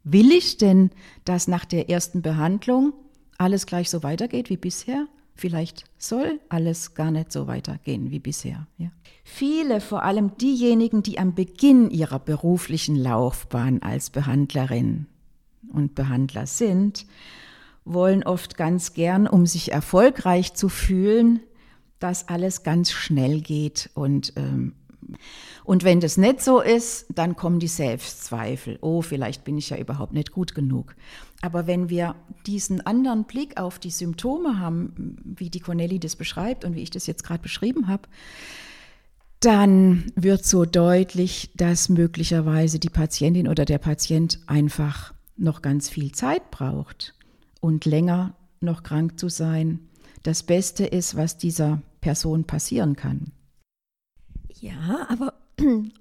[0.03, 0.91] Will ich denn,
[1.25, 2.95] dass nach der ersten Behandlung
[3.39, 5.07] alles gleich so weitergeht wie bisher?
[5.41, 8.67] Vielleicht soll alles gar nicht so weitergehen wie bisher.
[8.77, 8.91] Ja.
[9.25, 15.07] Viele, vor allem diejenigen, die am Beginn ihrer beruflichen Laufbahn als Behandlerin
[15.73, 17.07] und Behandler sind,
[17.87, 21.41] wollen oft ganz gern, um sich erfolgreich zu fühlen,
[22.01, 24.75] dass alles ganz schnell geht und ähm,
[25.65, 28.79] und wenn das nicht so ist, dann kommen die Selbstzweifel.
[28.81, 30.95] Oh, vielleicht bin ich ja überhaupt nicht gut genug.
[31.43, 36.65] Aber wenn wir diesen anderen Blick auf die Symptome haben, wie die Cornelli das beschreibt
[36.65, 38.09] und wie ich das jetzt gerade beschrieben habe,
[39.41, 46.13] dann wird so deutlich, dass möglicherweise die Patientin oder der Patient einfach noch ganz viel
[46.13, 47.15] Zeit braucht
[47.61, 49.81] und länger noch krank zu sein,
[50.23, 53.33] das Beste ist, was dieser Person passieren kann.
[54.61, 55.33] Ja, aber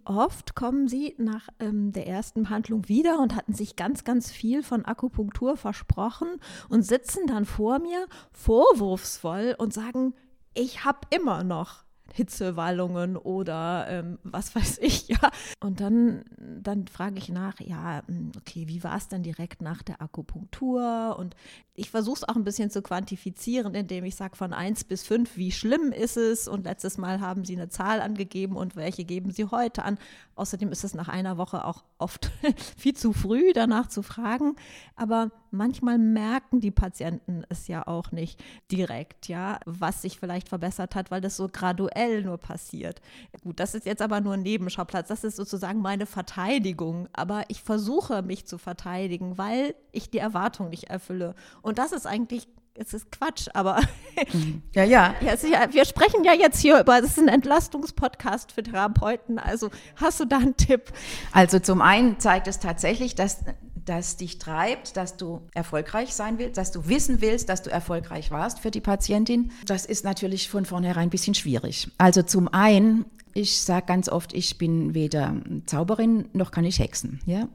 [0.06, 4.64] oft kommen sie nach ähm, der ersten Behandlung wieder und hatten sich ganz, ganz viel
[4.64, 6.28] von Akupunktur versprochen
[6.70, 10.14] und sitzen dann vor mir vorwurfsvoll und sagen,
[10.54, 15.32] ich habe immer noch Hitzewallungen oder ähm, was weiß ich, ja.
[15.60, 19.82] Und dann, dann frage ich nach, ja, hm, okay, wie war es denn direkt nach
[19.84, 21.16] der Akupunktur?
[21.18, 21.36] Und
[21.74, 25.38] ich versuche es auch ein bisschen zu quantifizieren, indem ich sage von 1 bis 5,
[25.38, 26.48] wie schlimm ist es?
[26.48, 29.98] Und letztes Mal haben Sie eine Zahl angegeben und welche geben Sie heute an?
[30.40, 32.32] Außerdem ist es nach einer Woche auch oft
[32.78, 34.56] viel zu früh, danach zu fragen.
[34.96, 40.96] Aber manchmal merken die Patienten es ja auch nicht direkt, ja, was sich vielleicht verbessert
[40.96, 43.02] hat, weil das so graduell nur passiert.
[43.44, 45.10] Gut, das ist jetzt aber nur ein Nebenschauplatz.
[45.10, 47.10] Das ist sozusagen meine Verteidigung.
[47.12, 51.36] Aber ich versuche mich zu verteidigen, weil ich die Erwartung nicht erfülle.
[51.62, 53.82] Und das ist eigentlich es ist Quatsch, aber
[54.74, 55.16] ja, ja.
[55.22, 60.20] ja, wir sprechen ja jetzt hier über, das ist ein Entlastungspodcast für Therapeuten, also hast
[60.20, 60.92] du da einen Tipp?
[61.32, 63.40] Also zum einen zeigt es tatsächlich, dass
[63.86, 68.30] das dich treibt, dass du erfolgreich sein willst, dass du wissen willst, dass du erfolgreich
[68.30, 69.52] warst für die Patientin.
[69.66, 71.90] Das ist natürlich von vornherein ein bisschen schwierig.
[71.98, 77.20] Also zum einen, ich sage ganz oft, ich bin weder Zauberin noch kann ich hexen.
[77.26, 77.48] Ja?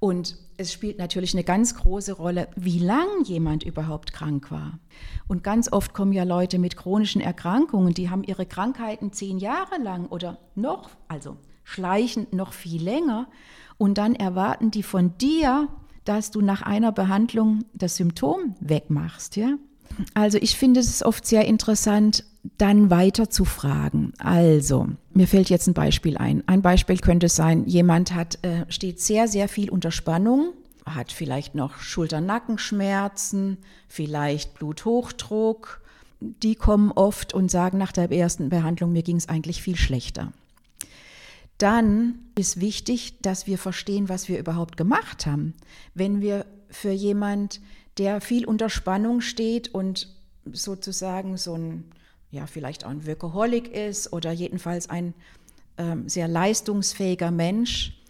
[0.00, 4.78] Und es spielt natürlich eine ganz große Rolle, wie lang jemand überhaupt krank war.
[5.28, 9.78] Und ganz oft kommen ja Leute mit chronischen Erkrankungen, die haben ihre Krankheiten zehn Jahre
[9.82, 13.28] lang oder noch, also schleichend noch viel länger.
[13.76, 15.68] Und dann erwarten die von dir,
[16.04, 19.36] dass du nach einer Behandlung das Symptom wegmachst.
[19.36, 19.56] Ja?
[20.14, 22.24] Also ich finde es oft sehr interessant,
[22.58, 24.12] dann weiter zu fragen.
[24.18, 26.42] Also, mir fällt jetzt ein Beispiel ein.
[26.46, 30.52] Ein Beispiel könnte sein, jemand hat, äh, steht sehr, sehr viel unter Spannung,
[30.84, 35.80] hat vielleicht noch Schulter-Nackenschmerzen, vielleicht Bluthochdruck.
[36.20, 40.32] Die kommen oft und sagen nach der ersten Behandlung, mir ging es eigentlich viel schlechter.
[41.58, 45.54] Dann ist wichtig, dass wir verstehen, was wir überhaupt gemacht haben.
[45.94, 47.60] Wenn wir für jemand,
[47.98, 50.08] der viel unter Spannung steht und
[50.50, 51.84] sozusagen so ein
[52.32, 55.14] ja vielleicht auch ein Workaholic ist oder jedenfalls ein
[55.78, 58.02] ähm, sehr leistungsfähiger Mensch,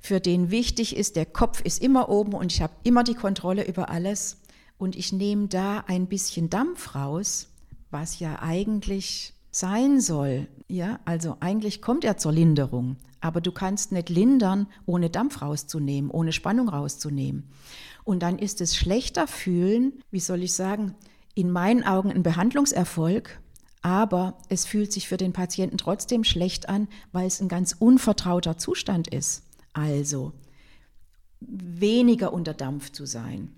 [0.00, 3.66] für den wichtig ist, der Kopf ist immer oben und ich habe immer die Kontrolle
[3.66, 4.40] über alles
[4.78, 7.48] und ich nehme da ein bisschen Dampf raus,
[7.90, 10.46] was ja eigentlich sein soll.
[10.68, 16.10] Ja, also eigentlich kommt er zur Linderung, aber du kannst nicht lindern, ohne Dampf rauszunehmen,
[16.10, 17.50] ohne Spannung rauszunehmen.
[18.04, 20.94] Und dann ist es schlechter fühlen, wie soll ich sagen,
[21.34, 23.40] in meinen Augen ein Behandlungserfolg,
[23.82, 28.58] aber es fühlt sich für den Patienten trotzdem schlecht an, weil es ein ganz unvertrauter
[28.58, 29.42] Zustand ist.
[29.72, 30.32] Also
[31.40, 33.52] weniger unter Dampf zu sein.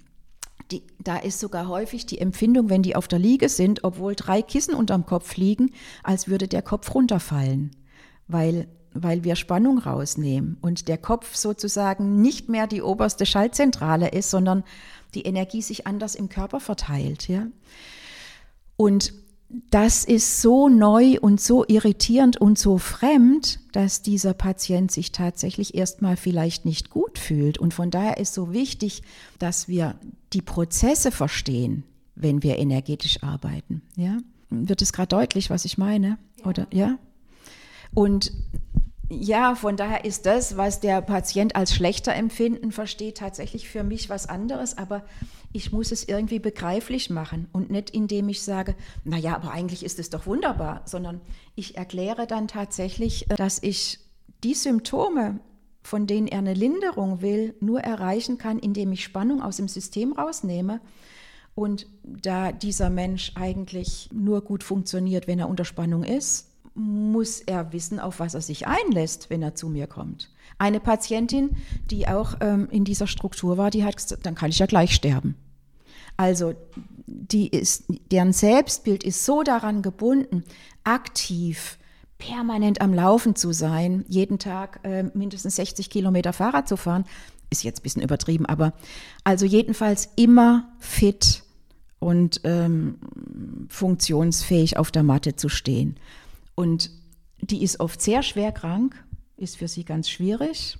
[0.70, 4.42] Die, da ist sogar häufig die Empfindung, wenn die auf der Liege sind, obwohl drei
[4.42, 5.72] Kissen unterm Kopf liegen,
[6.04, 7.74] als würde der Kopf runterfallen,
[8.28, 14.30] weil, weil wir Spannung rausnehmen und der Kopf sozusagen nicht mehr die oberste Schaltzentrale ist,
[14.30, 14.62] sondern
[15.14, 17.26] die Energie sich anders im Körper verteilt.
[17.26, 17.46] Ja?
[18.76, 19.12] Und
[19.70, 25.74] das ist so neu und so irritierend und so fremd, dass dieser Patient sich tatsächlich
[25.74, 27.58] erstmal vielleicht nicht gut fühlt.
[27.58, 29.02] Und von daher ist so wichtig,
[29.38, 29.96] dass wir
[30.32, 31.82] die Prozesse verstehen,
[32.14, 33.82] wenn wir energetisch arbeiten.
[33.96, 34.18] Ja?
[34.50, 36.18] Wird es gerade deutlich, was ich meine?
[36.44, 36.98] Oder ja?
[37.92, 38.32] Und
[39.12, 44.08] ja, von daher ist das, was der Patient als schlechter empfinden versteht, tatsächlich für mich
[44.08, 44.78] was anderes.
[44.78, 45.02] Aber
[45.52, 49.84] ich muss es irgendwie begreiflich machen und nicht indem ich sage, na ja, aber eigentlich
[49.84, 51.20] ist es doch wunderbar, sondern
[51.56, 53.98] ich erkläre dann tatsächlich, äh, dass ich
[54.44, 55.40] die Symptome,
[55.82, 60.12] von denen er eine Linderung will, nur erreichen kann, indem ich Spannung aus dem System
[60.12, 60.80] rausnehme.
[61.56, 66.49] Und da dieser Mensch eigentlich nur gut funktioniert, wenn er unter Spannung ist,
[66.80, 70.30] muss er wissen, auf was er sich einlässt, wenn er zu mir kommt.
[70.58, 71.56] Eine Patientin,
[71.90, 74.94] die auch ähm, in dieser Struktur war, die hat gesagt, dann kann ich ja gleich
[74.94, 75.36] sterben.
[76.16, 76.54] Also
[77.06, 80.44] die ist, deren Selbstbild ist so daran gebunden,
[80.84, 81.78] aktiv,
[82.18, 87.04] permanent am Laufen zu sein, jeden Tag äh, mindestens 60 Kilometer Fahrrad zu fahren,
[87.50, 88.74] ist jetzt ein bisschen übertrieben, aber
[89.24, 91.42] also jedenfalls immer fit
[91.98, 92.98] und ähm,
[93.68, 95.96] funktionsfähig auf der Matte zu stehen.
[96.54, 96.90] Und
[97.40, 99.02] die ist oft sehr schwer krank,
[99.36, 100.78] ist für sie ganz schwierig,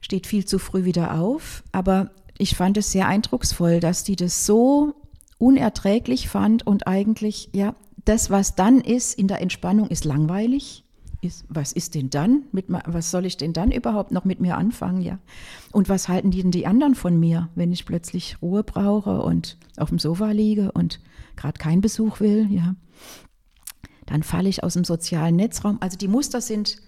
[0.00, 1.62] steht viel zu früh wieder auf.
[1.72, 4.94] Aber ich fand es sehr eindrucksvoll, dass die das so
[5.38, 10.84] unerträglich fand und eigentlich, ja, das, was dann ist in der Entspannung, ist langweilig.
[11.20, 12.44] Ist, was ist denn dann?
[12.52, 15.02] Mit, was soll ich denn dann überhaupt noch mit mir anfangen?
[15.02, 15.18] Ja.
[15.72, 19.58] Und was halten die denn die anderen von mir, wenn ich plötzlich Ruhe brauche und
[19.76, 21.00] auf dem Sofa liege und
[21.34, 22.46] gerade keinen Besuch will?
[22.50, 22.76] Ja
[24.08, 25.78] dann falle ich aus dem sozialen Netzraum.
[25.80, 26.78] Also die Muster sind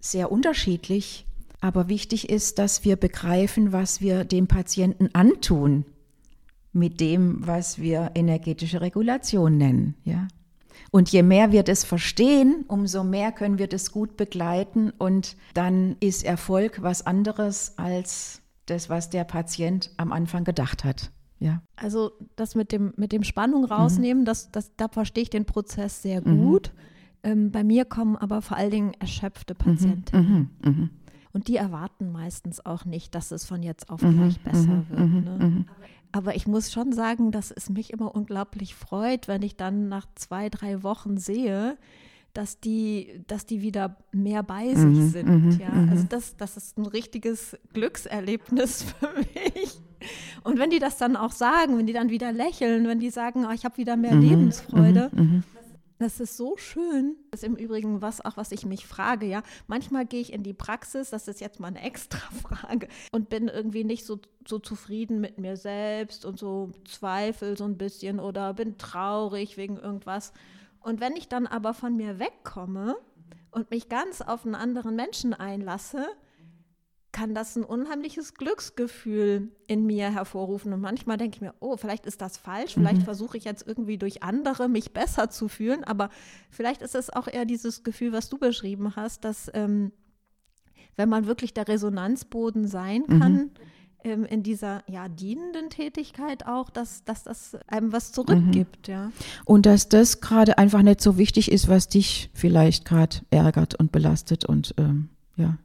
[0.00, 1.26] sehr unterschiedlich,
[1.60, 5.84] aber wichtig ist, dass wir begreifen, was wir dem Patienten antun
[6.72, 10.28] mit dem, was wir energetische Regulation nennen, ja.
[10.90, 15.96] Und je mehr wir das verstehen, umso mehr können wir das gut begleiten und dann
[16.00, 21.10] ist Erfolg was anderes als das, was der Patient am Anfang gedacht hat.
[21.42, 21.62] Ja.
[21.76, 24.26] Also das mit dem, mit dem Spannung rausnehmen, mhm.
[24.26, 26.38] das, das, da verstehe ich den Prozess sehr mhm.
[26.38, 26.72] gut.
[26.74, 27.30] Mhm.
[27.30, 29.58] Ähm, bei mir kommen aber vor allen Dingen erschöpfte mhm.
[29.58, 30.50] Patienten.
[30.64, 30.90] Mhm.
[31.32, 35.00] Und die erwarten meistens auch nicht, dass es von jetzt auf gleich besser wird.
[35.00, 35.64] Ne?
[36.12, 40.06] Aber ich muss schon sagen, dass es mich immer unglaublich freut, wenn ich dann nach
[40.14, 41.78] zwei, drei Wochen sehe,
[42.32, 45.28] dass die, dass die wieder mehr bei sich mhm, sind.
[45.28, 49.80] Mhm, ja, also das, das ist ein richtiges Glückserlebnis für mich.
[50.42, 53.46] Und wenn die das dann auch sagen, wenn die dann wieder lächeln, wenn die sagen,
[53.46, 55.42] oh, ich habe wieder mehr mhm, Lebensfreude, mhm, mhm.
[55.98, 57.16] das ist so schön.
[57.30, 59.42] Das ist im Übrigen was auch, was ich mich frage, ja.
[59.66, 63.48] Manchmal gehe ich in die Praxis, das ist jetzt mal eine extra Frage, und bin
[63.48, 68.54] irgendwie nicht so, so zufrieden mit mir selbst und so zweifel so ein bisschen oder
[68.54, 70.32] bin traurig wegen irgendwas.
[70.82, 72.96] Und wenn ich dann aber von mir wegkomme
[73.50, 76.06] und mich ganz auf einen anderen Menschen einlasse,
[77.12, 80.72] kann das ein unheimliches Glücksgefühl in mir hervorrufen.
[80.72, 83.04] Und manchmal denke ich mir, oh, vielleicht ist das falsch, vielleicht mhm.
[83.04, 86.08] versuche ich jetzt irgendwie durch andere mich besser zu fühlen, aber
[86.50, 89.92] vielleicht ist es auch eher dieses Gefühl, was du beschrieben hast, dass ähm,
[90.96, 93.50] wenn man wirklich der Resonanzboden sein kann, mhm.
[94.04, 98.92] Ähm, in dieser ja dienenden Tätigkeit auch, dass, dass das einem was zurückgibt, mhm.
[98.92, 99.12] ja.
[99.44, 103.92] Und dass das gerade einfach nicht so wichtig ist, was dich vielleicht gerade ärgert und
[103.92, 105.58] belastet und ähm, ja.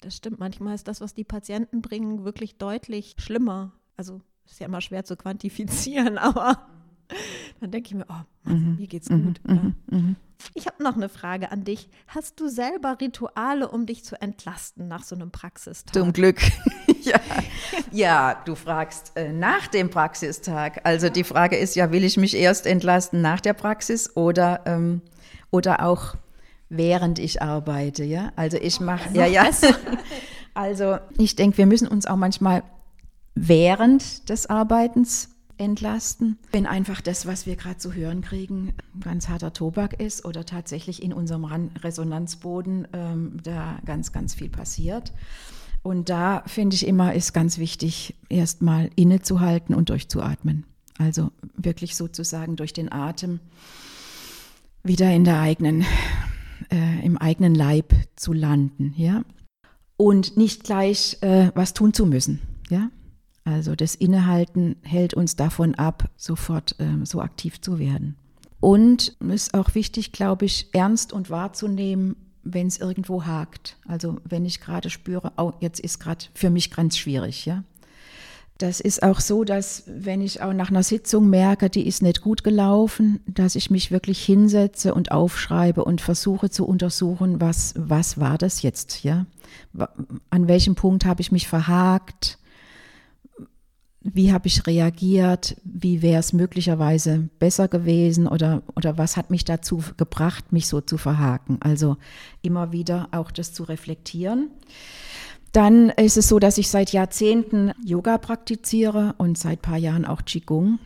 [0.00, 0.38] Das stimmt.
[0.38, 3.72] Manchmal ist das, was die Patienten bringen, wirklich deutlich schlimmer.
[3.96, 6.66] Also ist ja immer schwer zu quantifizieren, aber
[7.60, 8.76] dann denke ich mir, oh, Mann, mhm.
[8.76, 9.24] mir geht's mhm.
[9.24, 9.40] gut.
[9.44, 9.74] Mhm.
[9.90, 10.16] Mhm.
[10.52, 11.88] Ich habe noch eine Frage an dich.
[12.06, 15.94] Hast du selber Rituale, um dich zu entlasten nach so einem Praxistag?
[15.94, 16.40] Zum Glück.
[17.02, 17.18] ja.
[17.92, 20.80] ja, du fragst äh, nach dem Praxistag.
[20.84, 25.00] Also die Frage ist ja, will ich mich erst entlasten nach der Praxis oder, ähm,
[25.50, 26.16] oder auch
[26.68, 28.32] während ich arbeite, ja.
[28.36, 29.48] Also ich mache, ja, ja.
[30.54, 32.62] Also ich denke, wir müssen uns auch manchmal
[33.34, 39.52] während des Arbeitens entlasten, wenn einfach das, was wir gerade zu hören kriegen, ganz harter
[39.52, 45.12] Tobak ist oder tatsächlich in unserem Resonanzboden ähm, da ganz, ganz viel passiert.
[45.82, 50.64] Und da finde ich immer, ist ganz wichtig, erstmal innezuhalten und durchzuatmen.
[50.98, 53.40] Also wirklich sozusagen durch den Atem
[54.82, 55.84] wieder in der eigenen
[56.70, 59.24] äh, im eigenen Leib zu landen, ja.
[59.96, 62.90] Und nicht gleich äh, was tun zu müssen, ja.
[63.44, 68.16] Also das Innehalten hält uns davon ab, sofort äh, so aktiv zu werden.
[68.60, 73.76] Und es ist auch wichtig, glaube ich, ernst und wahrzunehmen, wenn es irgendwo hakt.
[73.86, 77.64] Also wenn ich gerade spüre, oh, jetzt ist gerade für mich ganz schwierig, ja.
[78.58, 82.20] Das ist auch so, dass wenn ich auch nach einer Sitzung merke, die ist nicht
[82.20, 88.18] gut gelaufen, dass ich mich wirklich hinsetze und aufschreibe und versuche zu untersuchen, was, was
[88.20, 89.26] war das jetzt, ja?
[90.30, 92.38] An welchem Punkt habe ich mich verhakt?
[94.06, 95.56] Wie habe ich reagiert?
[95.64, 98.28] Wie wäre es möglicherweise besser gewesen?
[98.28, 101.56] Oder, oder was hat mich dazu gebracht, mich so zu verhaken?
[101.60, 101.96] Also
[102.42, 104.50] immer wieder auch das zu reflektieren.
[105.52, 110.04] Dann ist es so, dass ich seit Jahrzehnten Yoga praktiziere und seit ein paar Jahren
[110.04, 110.78] auch Qigong.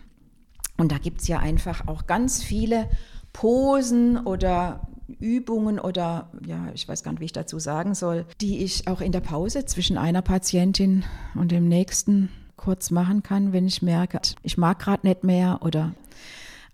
[0.77, 2.89] Und da gibt es ja einfach auch ganz viele
[3.33, 4.87] Posen oder
[5.19, 9.01] Übungen oder ja, ich weiß gar nicht, wie ich dazu sagen soll, die ich auch
[9.01, 11.03] in der Pause zwischen einer Patientin
[11.35, 12.29] und dem nächsten
[12.59, 15.95] kurz machen kann, wenn ich merke, ich mag gerade nicht mehr oder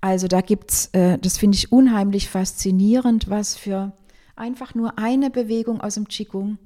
[0.01, 3.93] also da gibt's, äh, das finde ich unheimlich faszinierend, was für
[4.37, 6.59] einfach nur eine Bewegung aus dem Qigong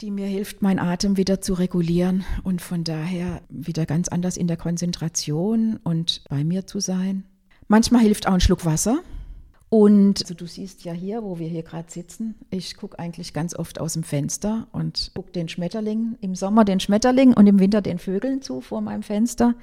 [0.00, 4.46] die mir hilft, meinen Atem wieder zu regulieren und von daher wieder ganz anders in
[4.46, 7.24] der Konzentration und bei mir zu sein.
[7.68, 8.98] Manchmal hilft auch ein Schluck Wasser.
[9.74, 13.56] Und also du siehst ja hier, wo wir hier gerade sitzen, ich gucke eigentlich ganz
[13.56, 17.82] oft aus dem Fenster und gucke den Schmetterling, im Sommer den Schmetterling und im Winter
[17.82, 19.56] den Vögeln zu vor meinem Fenster.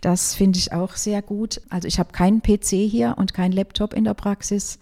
[0.00, 1.60] Das finde ich auch sehr gut.
[1.70, 4.78] Also ich habe keinen PC hier und keinen Laptop in der Praxis,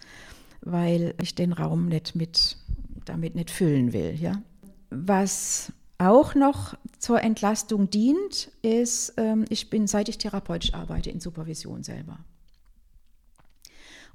[0.61, 2.59] weil ich den Raum nicht mit,
[3.07, 4.15] damit nicht füllen will.
[4.21, 4.43] Ja?
[4.91, 11.21] Was auch noch zur Entlastung dient, ist, ähm, ich bin, seit ich therapeutisch arbeite, in
[11.21, 12.19] Supervision selber.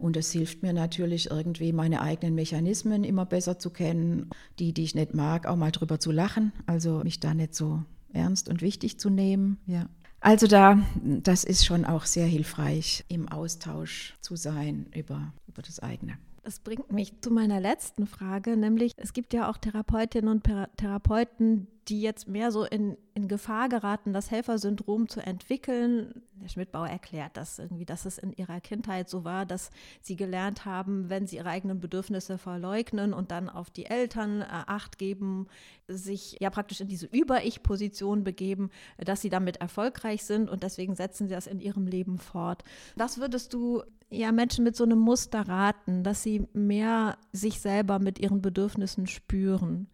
[0.01, 4.83] Und es hilft mir natürlich irgendwie, meine eigenen Mechanismen immer besser zu kennen, die, die
[4.83, 8.63] ich nicht mag, auch mal drüber zu lachen, also mich da nicht so ernst und
[8.63, 9.59] wichtig zu nehmen.
[9.67, 9.87] Ja.
[10.19, 15.79] Also da, das ist schon auch sehr hilfreich, im Austausch zu sein über, über das
[15.79, 16.17] eigene.
[16.43, 21.67] Das bringt mich zu meiner letzten Frage, nämlich es gibt ja auch Therapeutinnen und Therapeuten,
[21.87, 26.21] die jetzt mehr so in, in Gefahr geraten, das Helfersyndrom zu entwickeln.
[26.35, 30.65] Der Schmidtbauer erklärt das irgendwie, dass es in ihrer Kindheit so war, dass sie gelernt
[30.65, 35.47] haben, wenn sie ihre eigenen Bedürfnisse verleugnen und dann auf die Eltern äh, Acht geben,
[35.87, 41.27] sich ja praktisch in diese Über-Ich-Position begeben, dass sie damit erfolgreich sind und deswegen setzen
[41.27, 42.63] sie das in ihrem Leben fort.
[42.95, 47.97] Was würdest du ja Menschen mit so einem Muster raten, dass sie mehr sich selber
[47.99, 49.87] mit ihren Bedürfnissen spüren?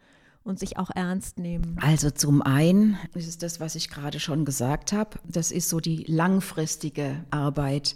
[0.47, 1.77] Und sich auch ernst nehmen?
[1.81, 5.19] Also zum einen ist es das, was ich gerade schon gesagt habe.
[5.25, 7.95] Das ist so die langfristige Arbeit,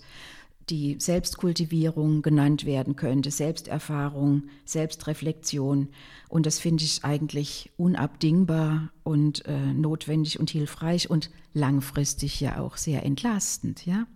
[0.70, 5.89] die Selbstkultivierung genannt werden könnte, Selbsterfahrung, Selbstreflexion.
[6.30, 12.78] Und das finde ich eigentlich unabdingbar und äh, notwendig und hilfreich und langfristig ja auch
[12.78, 13.86] sehr entlastend.
[13.86, 14.08] Ja?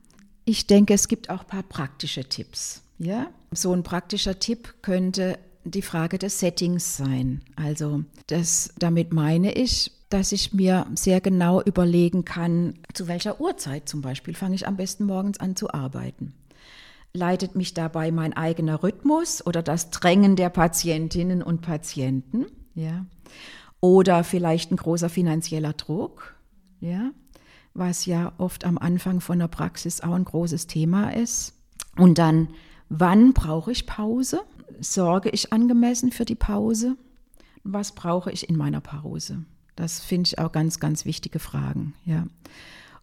[0.46, 2.84] Ich denke, es gibt auch ein paar praktische Tipps.
[3.00, 3.28] Ja?
[3.52, 7.42] So ein praktischer Tipp könnte die Frage des Settings sein.
[7.56, 13.90] Also das, damit meine ich, dass ich mir sehr genau überlegen kann, zu welcher Uhrzeit
[13.90, 16.34] zum Beispiel fange ich am besten morgens an zu arbeiten.
[17.14, 22.46] Leitet mich dabei mein eigener Rhythmus oder das Drängen der Patientinnen und Patienten?
[22.76, 23.06] Ja.
[23.80, 26.36] oder vielleicht ein großer finanzieller Druck,
[26.80, 27.12] ja,
[27.74, 31.54] was ja oft am Anfang von der Praxis auch ein großes Thema ist.
[31.98, 32.50] Und dann,
[32.90, 34.42] wann brauche ich Pause?
[34.80, 36.98] Sorge ich angemessen für die Pause?
[37.64, 39.46] Was brauche ich in meiner Pause?
[39.76, 42.28] Das finde ich auch ganz, ganz wichtige Fragen, ja.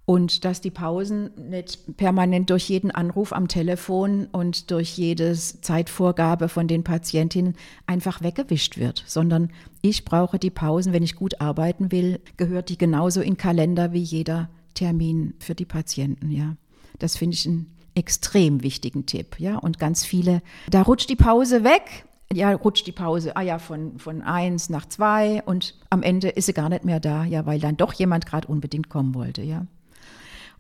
[0.05, 6.49] Und dass die Pausen nicht permanent durch jeden Anruf am Telefon und durch jede Zeitvorgabe
[6.49, 7.55] von den Patientinnen
[7.87, 12.79] einfach weggewischt wird, sondern ich brauche die Pausen, wenn ich gut arbeiten will, gehört die
[12.79, 16.57] genauso in Kalender wie jeder Termin für die Patienten, ja.
[16.99, 19.57] Das finde ich einen extrem wichtigen Tipp, ja.
[19.57, 23.99] Und ganz viele, da rutscht die Pause weg ja, rutscht die Pause, ah ja, von,
[23.99, 27.61] von eins nach zwei und am Ende ist sie gar nicht mehr da, ja, weil
[27.61, 29.67] dann doch jemand gerade unbedingt kommen wollte, ja.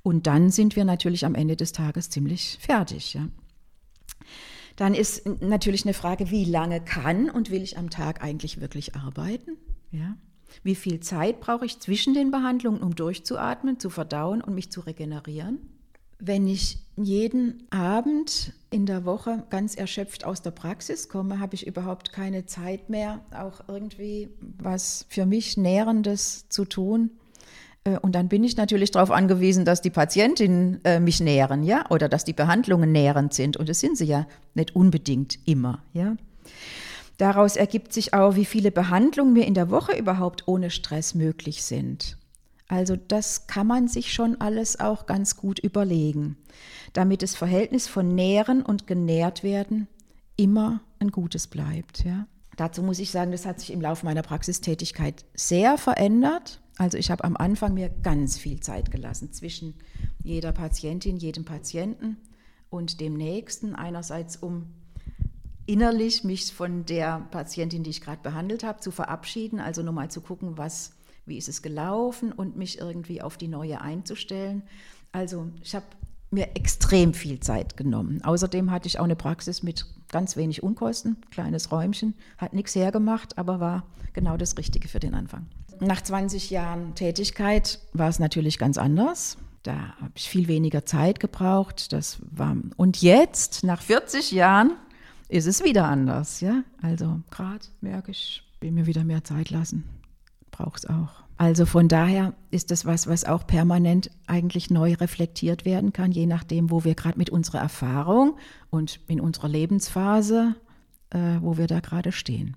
[0.03, 3.28] Und dann sind wir natürlich am Ende des Tages ziemlich fertig, ja.
[4.76, 8.95] Dann ist natürlich eine Frage, wie lange kann und will ich am Tag eigentlich wirklich
[8.95, 9.57] arbeiten,
[9.91, 10.16] ja.
[10.62, 14.83] Wie viel Zeit brauche ich zwischen den Behandlungen, um durchzuatmen, zu verdauen und mich zu
[14.83, 15.61] regenerieren?
[16.18, 21.66] Wenn ich jeden Abend in der Woche ganz erschöpft aus der Praxis komme, habe ich
[21.66, 24.28] überhaupt keine Zeit mehr, auch irgendwie
[24.59, 27.11] was für mich Nährendes zu tun.
[27.84, 31.84] Äh, und dann bin ich natürlich darauf angewiesen, dass die Patientinnen äh, mich nähren, ja,
[31.90, 33.57] oder dass die Behandlungen nährend sind.
[33.57, 36.16] Und das sind sie ja nicht unbedingt immer, ja.
[37.18, 41.62] Daraus ergibt sich auch, wie viele Behandlungen mir in der Woche überhaupt ohne Stress möglich
[41.62, 42.16] sind.
[42.73, 46.39] Also das kann man sich schon alles auch ganz gut überlegen,
[46.95, 49.89] damit das Verhältnis von Nähren und genährt werden
[50.37, 52.03] immer ein gutes bleibt.
[52.07, 52.27] Ja.
[52.57, 56.62] Dazu muss ich sagen, das hat sich im Laufe meiner Praxistätigkeit sehr verändert.
[56.79, 59.75] Also ich habe am Anfang mir ganz viel Zeit gelassen zwischen
[60.23, 62.16] jeder Patientin, jedem Patienten
[62.70, 63.75] und dem Nächsten.
[63.75, 64.68] Einerseits, um
[65.66, 70.23] innerlich mich von der Patientin, die ich gerade behandelt habe, zu verabschieden, also nochmal zu
[70.23, 70.95] gucken, was
[71.27, 74.62] wie ist es gelaufen und mich irgendwie auf die neue einzustellen.
[75.12, 75.87] Also ich habe
[76.31, 78.23] mir extrem viel Zeit genommen.
[78.25, 83.39] Außerdem hatte ich auch eine Praxis mit ganz wenig Unkosten, kleines Räumchen, hat nichts hergemacht,
[83.39, 85.47] aber war genau das Richtige für den Anfang.
[85.81, 89.37] Nach 20 Jahren Tätigkeit war es natürlich ganz anders.
[89.62, 91.93] Da habe ich viel weniger Zeit gebraucht.
[91.93, 94.73] Das war und jetzt nach 40 Jahren
[95.29, 96.62] ist es wieder anders, ja?
[96.81, 99.85] Also gerade merke ich, will mir wieder mehr Zeit lassen
[100.53, 101.24] braucht es auch.
[101.36, 106.26] Also von daher ist das was, was auch permanent eigentlich neu reflektiert werden kann, je
[106.26, 108.36] nachdem, wo wir gerade mit unserer Erfahrung
[108.70, 110.55] und in unserer Lebensphase,
[111.11, 112.57] äh, wo wir da gerade stehen.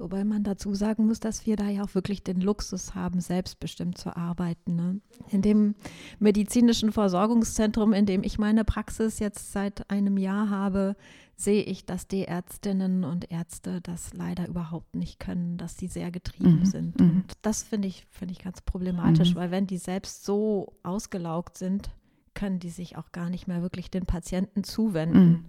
[0.00, 3.98] Wobei man dazu sagen muss, dass wir da ja auch wirklich den Luxus haben, selbstbestimmt
[3.98, 4.74] zu arbeiten.
[4.74, 5.00] Ne?
[5.28, 5.74] In dem
[6.18, 10.96] medizinischen Versorgungszentrum, in dem ich meine Praxis jetzt seit einem Jahr habe,
[11.36, 16.10] sehe ich, dass die Ärztinnen und Ärzte das leider überhaupt nicht können, dass sie sehr
[16.10, 16.66] getrieben mhm.
[16.66, 17.00] sind.
[17.00, 17.10] Mhm.
[17.10, 19.38] Und das finde ich, finde ich ganz problematisch, mhm.
[19.38, 21.90] weil wenn die selbst so ausgelaugt sind,
[22.34, 25.28] können die sich auch gar nicht mehr wirklich den Patienten zuwenden.
[25.28, 25.44] Mhm.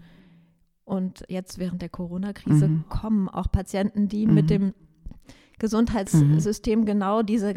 [0.85, 2.83] Und jetzt während der Corona-Krise mhm.
[2.89, 4.47] kommen auch Patienten, die mit mhm.
[4.47, 4.73] dem
[5.59, 7.53] Gesundheitssystem genau diese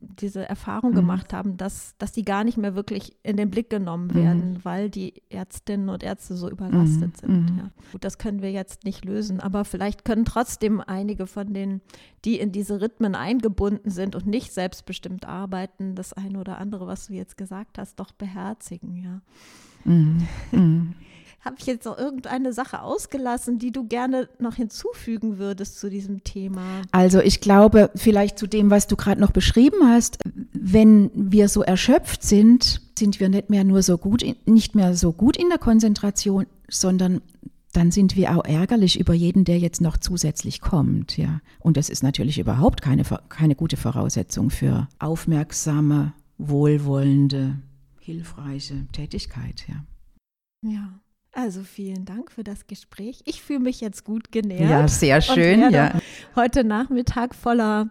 [0.00, 0.96] diese Erfahrung mhm.
[0.96, 4.14] gemacht haben, dass, dass die gar nicht mehr wirklich in den Blick genommen mhm.
[4.14, 4.64] werden, mhm.
[4.64, 7.26] weil die Ärztinnen und Ärzte so überlastet mhm.
[7.26, 7.50] sind.
[7.50, 7.58] Mhm.
[7.58, 7.70] Ja.
[7.92, 11.80] Gut, das können wir jetzt nicht lösen, aber vielleicht können trotzdem einige von denen,
[12.24, 17.06] die in diese Rhythmen eingebunden sind und nicht selbstbestimmt arbeiten, das eine oder andere, was
[17.06, 18.96] du jetzt gesagt hast, doch beherzigen.
[18.96, 19.20] Ja.
[21.46, 26.24] Habe ich jetzt noch irgendeine Sache ausgelassen, die du gerne noch hinzufügen würdest zu diesem
[26.24, 26.82] Thema?
[26.90, 30.18] Also ich glaube, vielleicht zu dem, was du gerade noch beschrieben hast,
[30.52, 35.12] wenn wir so erschöpft sind, sind wir nicht mehr nur so gut, nicht mehr so
[35.12, 37.20] gut in der Konzentration, sondern
[37.72, 41.40] dann sind wir auch ärgerlich über jeden, der jetzt noch zusätzlich kommt, ja.
[41.60, 47.56] Und das ist natürlich überhaupt keine, keine gute Voraussetzung für aufmerksame, wohlwollende,
[48.00, 49.84] hilfreiche Tätigkeit, ja.
[50.68, 50.98] Ja.
[51.36, 53.20] Also vielen Dank für das Gespräch.
[53.26, 54.70] Ich fühle mich jetzt gut genährt.
[54.70, 55.70] Ja, sehr schön.
[55.70, 56.00] Ja.
[56.34, 57.90] Heute Nachmittag voller,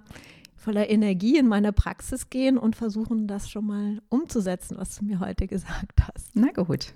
[0.56, 5.20] voller Energie in meine Praxis gehen und versuchen, das schon mal umzusetzen, was du mir
[5.20, 6.32] heute gesagt hast.
[6.34, 6.92] Na gut.